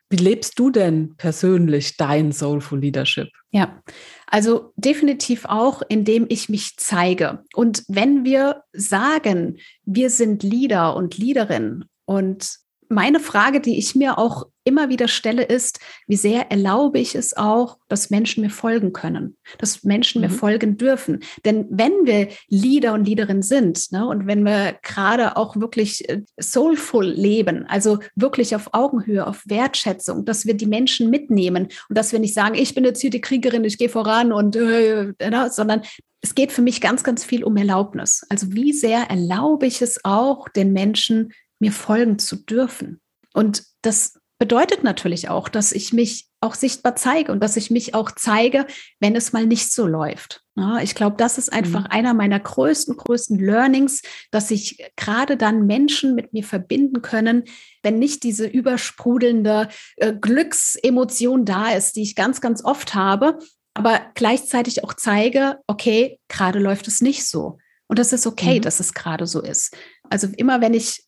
[0.09, 3.29] Wie lebst du denn persönlich dein Soulful Leadership?
[3.51, 3.81] Ja,
[4.27, 7.43] also definitiv auch, indem ich mich zeige.
[7.55, 12.59] Und wenn wir sagen, wir sind Leader und Leaderin und
[12.89, 17.37] meine Frage, die ich mir auch immer wieder stelle, ist, wie sehr erlaube ich es
[17.37, 20.27] auch, dass Menschen mir folgen können, dass Menschen mhm.
[20.27, 21.23] mir folgen dürfen.
[21.45, 26.23] Denn wenn wir Leader und Leaderin sind ne, und wenn wir gerade auch wirklich äh,
[26.37, 32.11] soulful leben, also wirklich auf Augenhöhe, auf Wertschätzung, dass wir die Menschen mitnehmen und dass
[32.11, 35.49] wir nicht sagen, ich bin jetzt hier die Kriegerin, ich gehe voran und, äh, äh,
[35.49, 35.83] sondern
[36.21, 38.25] es geht für mich ganz, ganz viel um Erlaubnis.
[38.29, 43.01] Also wie sehr erlaube ich es auch, den Menschen mir folgen zu dürfen.
[43.33, 47.93] Und das bedeutet natürlich auch, dass ich mich auch sichtbar zeige und dass ich mich
[47.93, 48.67] auch zeige,
[48.99, 50.43] wenn es mal nicht so läuft.
[50.57, 51.91] Ja, ich glaube, das ist einfach mhm.
[51.91, 54.01] einer meiner größten, größten Learnings,
[54.31, 57.43] dass sich gerade dann Menschen mit mir verbinden können,
[57.81, 63.39] wenn nicht diese übersprudelnde äh, Glücksemotion da ist, die ich ganz, ganz oft habe,
[63.73, 67.57] aber gleichzeitig auch zeige, okay, gerade läuft es nicht so.
[67.87, 68.61] Und das ist okay, mhm.
[68.61, 69.75] dass es gerade so ist.
[70.09, 71.04] Also immer, wenn ich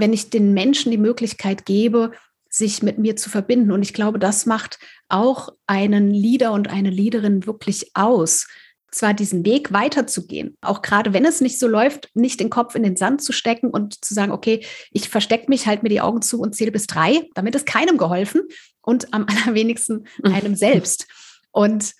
[0.00, 2.12] wenn ich den Menschen die Möglichkeit gebe,
[2.50, 3.70] sich mit mir zu verbinden.
[3.70, 4.78] Und ich glaube, das macht
[5.08, 8.48] auch einen Leader und eine Leaderin wirklich aus.
[8.90, 12.82] Zwar diesen Weg weiterzugehen, auch gerade wenn es nicht so läuft, nicht den Kopf in
[12.82, 16.22] den Sand zu stecken und zu sagen, okay, ich verstecke mich, halt mir die Augen
[16.22, 17.28] zu und zähle bis drei.
[17.34, 18.42] Damit ist keinem geholfen
[18.82, 21.06] und am allerwenigsten einem selbst.
[21.52, 21.94] Und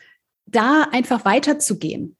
[0.47, 2.17] da einfach weiterzugehen.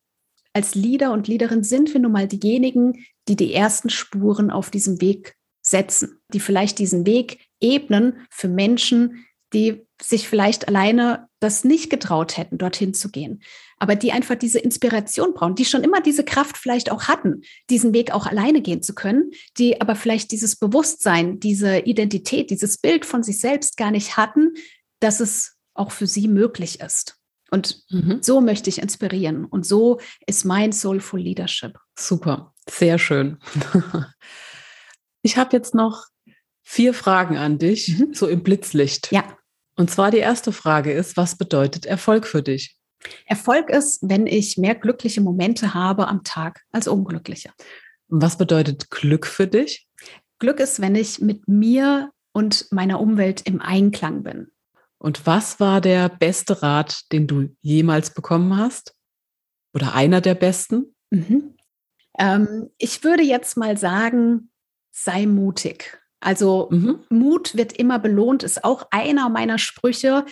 [0.53, 5.01] Als Leader und Leaderin sind wir nun mal diejenigen, die die ersten Spuren auf diesem
[5.01, 5.37] Weg
[5.71, 12.37] setzen, die vielleicht diesen Weg ebnen für Menschen, die sich vielleicht alleine das nicht getraut
[12.37, 13.43] hätten, dorthin zu gehen,
[13.79, 17.95] aber die einfach diese Inspiration brauchen, die schon immer diese Kraft vielleicht auch hatten, diesen
[17.95, 23.07] Weg auch alleine gehen zu können, die aber vielleicht dieses Bewusstsein, diese Identität, dieses Bild
[23.07, 24.55] von sich selbst gar nicht hatten,
[25.01, 27.17] dass es auch für sie möglich ist.
[27.51, 28.19] Und mhm.
[28.21, 29.45] so möchte ich inspirieren.
[29.45, 31.79] Und so ist mein Soulful Leadership.
[31.99, 33.39] Super, sehr schön.
[35.23, 36.07] Ich habe jetzt noch
[36.63, 38.15] vier Fragen an dich, mhm.
[38.15, 39.11] so im Blitzlicht.
[39.13, 39.25] Ja.
[39.77, 42.77] Und zwar die erste Frage ist, was bedeutet Erfolg für dich?
[43.27, 47.51] Erfolg ist, wenn ich mehr glückliche Momente habe am Tag als unglückliche.
[48.09, 49.89] Was bedeutet Glück für dich?
[50.39, 54.51] Glück ist, wenn ich mit mir und meiner Umwelt im Einklang bin.
[54.99, 58.95] Und was war der beste Rat, den du jemals bekommen hast?
[59.73, 60.95] Oder einer der besten?
[61.11, 61.55] Mhm.
[62.19, 64.51] Ähm, ich würde jetzt mal sagen,
[64.91, 65.99] sei mutig.
[66.21, 67.01] Also mhm.
[67.09, 70.27] Mut wird immer belohnt, ist auch einer meiner Sprüche.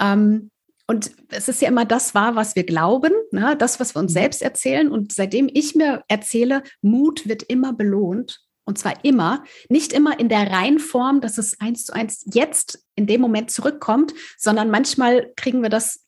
[0.00, 0.50] Ähm,
[0.86, 3.56] und es ist ja immer das wahr, was wir glauben, ne?
[3.56, 4.18] das, was wir uns mhm.
[4.18, 4.90] selbst erzählen.
[4.90, 10.30] Und seitdem ich mir erzähle, Mut wird immer belohnt, und zwar immer, nicht immer in
[10.30, 15.62] der Reihenform, dass es eins zu eins jetzt in dem Moment zurückkommt, sondern manchmal kriegen
[15.62, 16.00] wir das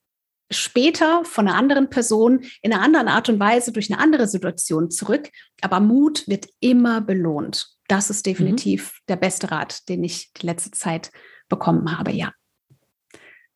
[0.50, 4.90] später von einer anderen Person in einer anderen Art und Weise durch eine andere Situation
[4.90, 5.28] zurück.
[5.60, 7.75] Aber Mut wird immer belohnt.
[7.88, 9.04] Das ist definitiv mhm.
[9.08, 11.10] der beste Rat, den ich die letzte Zeit
[11.48, 12.32] bekommen habe, ja.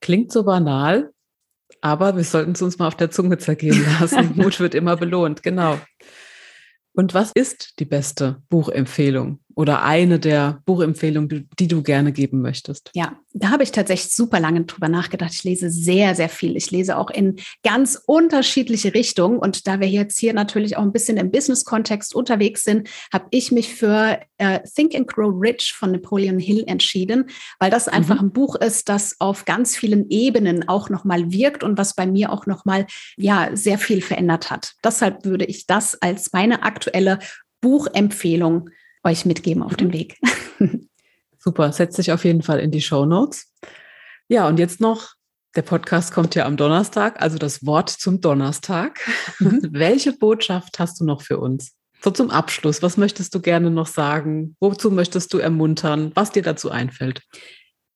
[0.00, 1.12] Klingt so banal,
[1.80, 4.32] aber wir sollten es uns mal auf der Zunge zergehen lassen.
[4.36, 5.78] Mut wird immer belohnt, genau.
[6.92, 12.90] Und was ist die beste Buchempfehlung oder eine der Buchempfehlungen, die du gerne geben möchtest?
[12.94, 15.34] Ja, da habe ich tatsächlich super lange drüber nachgedacht.
[15.34, 16.56] Ich lese sehr, sehr viel.
[16.56, 19.38] Ich lese auch in ganz unterschiedliche Richtungen.
[19.38, 23.52] Und da wir jetzt hier natürlich auch ein bisschen im Business-Kontext unterwegs sind, habe ich
[23.52, 27.26] mich für äh, Think and Grow Rich von Napoleon Hill entschieden,
[27.58, 28.28] weil das einfach mhm.
[28.28, 32.32] ein Buch ist, das auf ganz vielen Ebenen auch nochmal wirkt und was bei mir
[32.32, 32.86] auch nochmal
[33.18, 34.72] ja, sehr viel verändert hat.
[34.82, 37.18] Deshalb würde ich das als meine aktuelle
[37.60, 38.70] Buchempfehlung
[39.04, 39.92] euch mitgeben auf dem mhm.
[39.92, 40.18] Weg.
[41.38, 43.52] Super, setzt sich auf jeden Fall in die Show Notes.
[44.28, 45.14] Ja, und jetzt noch,
[45.56, 49.00] der Podcast kommt ja am Donnerstag, also das Wort zum Donnerstag.
[49.38, 49.60] Mhm.
[49.72, 51.72] Welche Botschaft hast du noch für uns?
[52.02, 54.56] So zum Abschluss, was möchtest du gerne noch sagen?
[54.58, 56.12] Wozu möchtest du ermuntern?
[56.14, 57.22] Was dir dazu einfällt?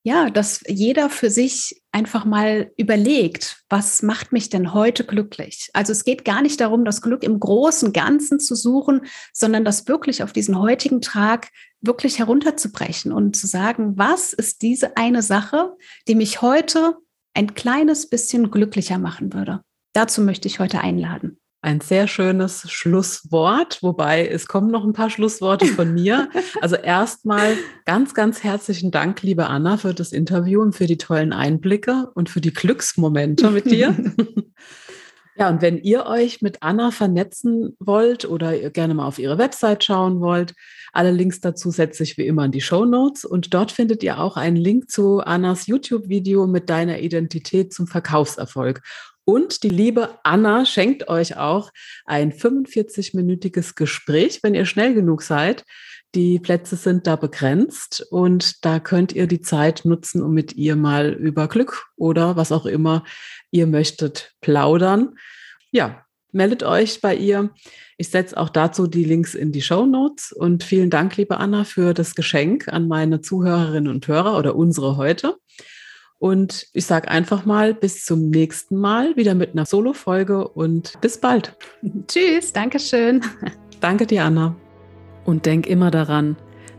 [0.06, 5.70] Ja, dass jeder für sich einfach mal überlegt, was macht mich denn heute glücklich?
[5.72, 9.88] Also es geht gar nicht darum, das Glück im großen Ganzen zu suchen, sondern das
[9.88, 11.48] wirklich auf diesen heutigen Tag
[11.80, 15.74] wirklich herunterzubrechen und zu sagen, was ist diese eine Sache,
[16.06, 16.98] die mich heute
[17.32, 19.62] ein kleines bisschen glücklicher machen würde?
[19.94, 25.08] Dazu möchte ich heute einladen ein sehr schönes Schlusswort, wobei es kommen noch ein paar
[25.08, 26.28] Schlussworte von mir.
[26.60, 27.56] Also erstmal
[27.86, 32.28] ganz, ganz herzlichen Dank, liebe Anna, für das Interview und für die tollen Einblicke und
[32.28, 33.96] für die Glücksmomente mit dir.
[35.36, 39.38] ja, und wenn ihr euch mit Anna vernetzen wollt oder ihr gerne mal auf ihre
[39.38, 40.54] Website schauen wollt,
[40.92, 44.20] alle Links dazu setze ich wie immer in die Show Notes und dort findet ihr
[44.20, 48.82] auch einen Link zu Annas YouTube-Video mit deiner Identität zum Verkaufserfolg.
[49.24, 51.70] Und die liebe Anna schenkt euch auch
[52.04, 55.64] ein 45-minütiges Gespräch, wenn ihr schnell genug seid.
[56.14, 60.76] Die Plätze sind da begrenzt und da könnt ihr die Zeit nutzen, um mit ihr
[60.76, 63.02] mal über Glück oder was auch immer
[63.50, 65.16] ihr möchtet plaudern.
[65.72, 67.50] Ja, meldet euch bei ihr.
[67.96, 71.64] Ich setze auch dazu die Links in die Show Notes und vielen Dank, liebe Anna,
[71.64, 75.36] für das Geschenk an meine Zuhörerinnen und Hörer oder unsere heute.
[76.18, 81.18] Und ich sage einfach mal bis zum nächsten Mal wieder mit einer Solo-Folge und bis
[81.18, 81.56] bald.
[82.08, 83.20] Tschüss, Dankeschön.
[83.80, 84.56] Danke dir, Anna.
[85.24, 86.36] Und denk immer daran,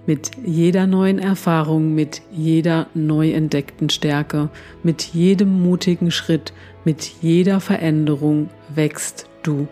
[0.08, 4.50] mit jeder neuen Erfahrung, mit jeder neu entdeckten Stärke,
[4.84, 9.68] mit jedem mutigen Schritt, mit jeder Veränderung wächst du.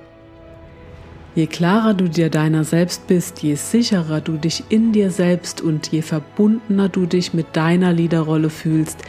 [1.35, 5.91] Je klarer du dir deiner selbst bist, je sicherer du dich in dir selbst und
[5.91, 8.99] je verbundener du dich mit deiner Liederrolle fühlst,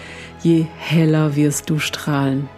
[0.45, 2.49] je heller wirst du strahlen.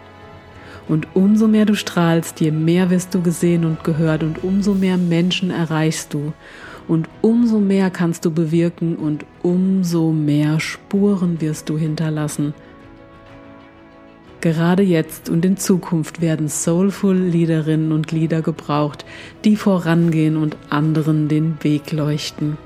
[0.87, 4.97] Und umso mehr du strahlst, je mehr wirst du gesehen und gehört und umso mehr
[4.97, 6.33] Menschen erreichst du.
[6.87, 12.53] Und umso mehr kannst du bewirken und umso mehr Spuren wirst du hinterlassen.
[14.39, 19.03] Gerade jetzt und in Zukunft werden soulful Liederinnen und Lieder gebraucht,
[19.43, 22.57] die vorangehen und anderen den Weg leuchten.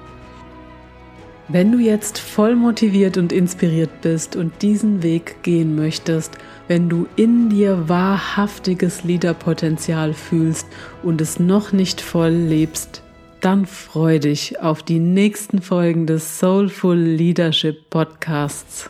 [1.51, 6.37] Wenn du jetzt voll motiviert und inspiriert bist und diesen Weg gehen möchtest,
[6.69, 10.65] wenn du in dir wahrhaftiges Liederpotenzial fühlst
[11.03, 13.03] und es noch nicht voll lebst,
[13.41, 18.89] dann freu dich auf die nächsten Folgen des Soulful Leadership Podcasts.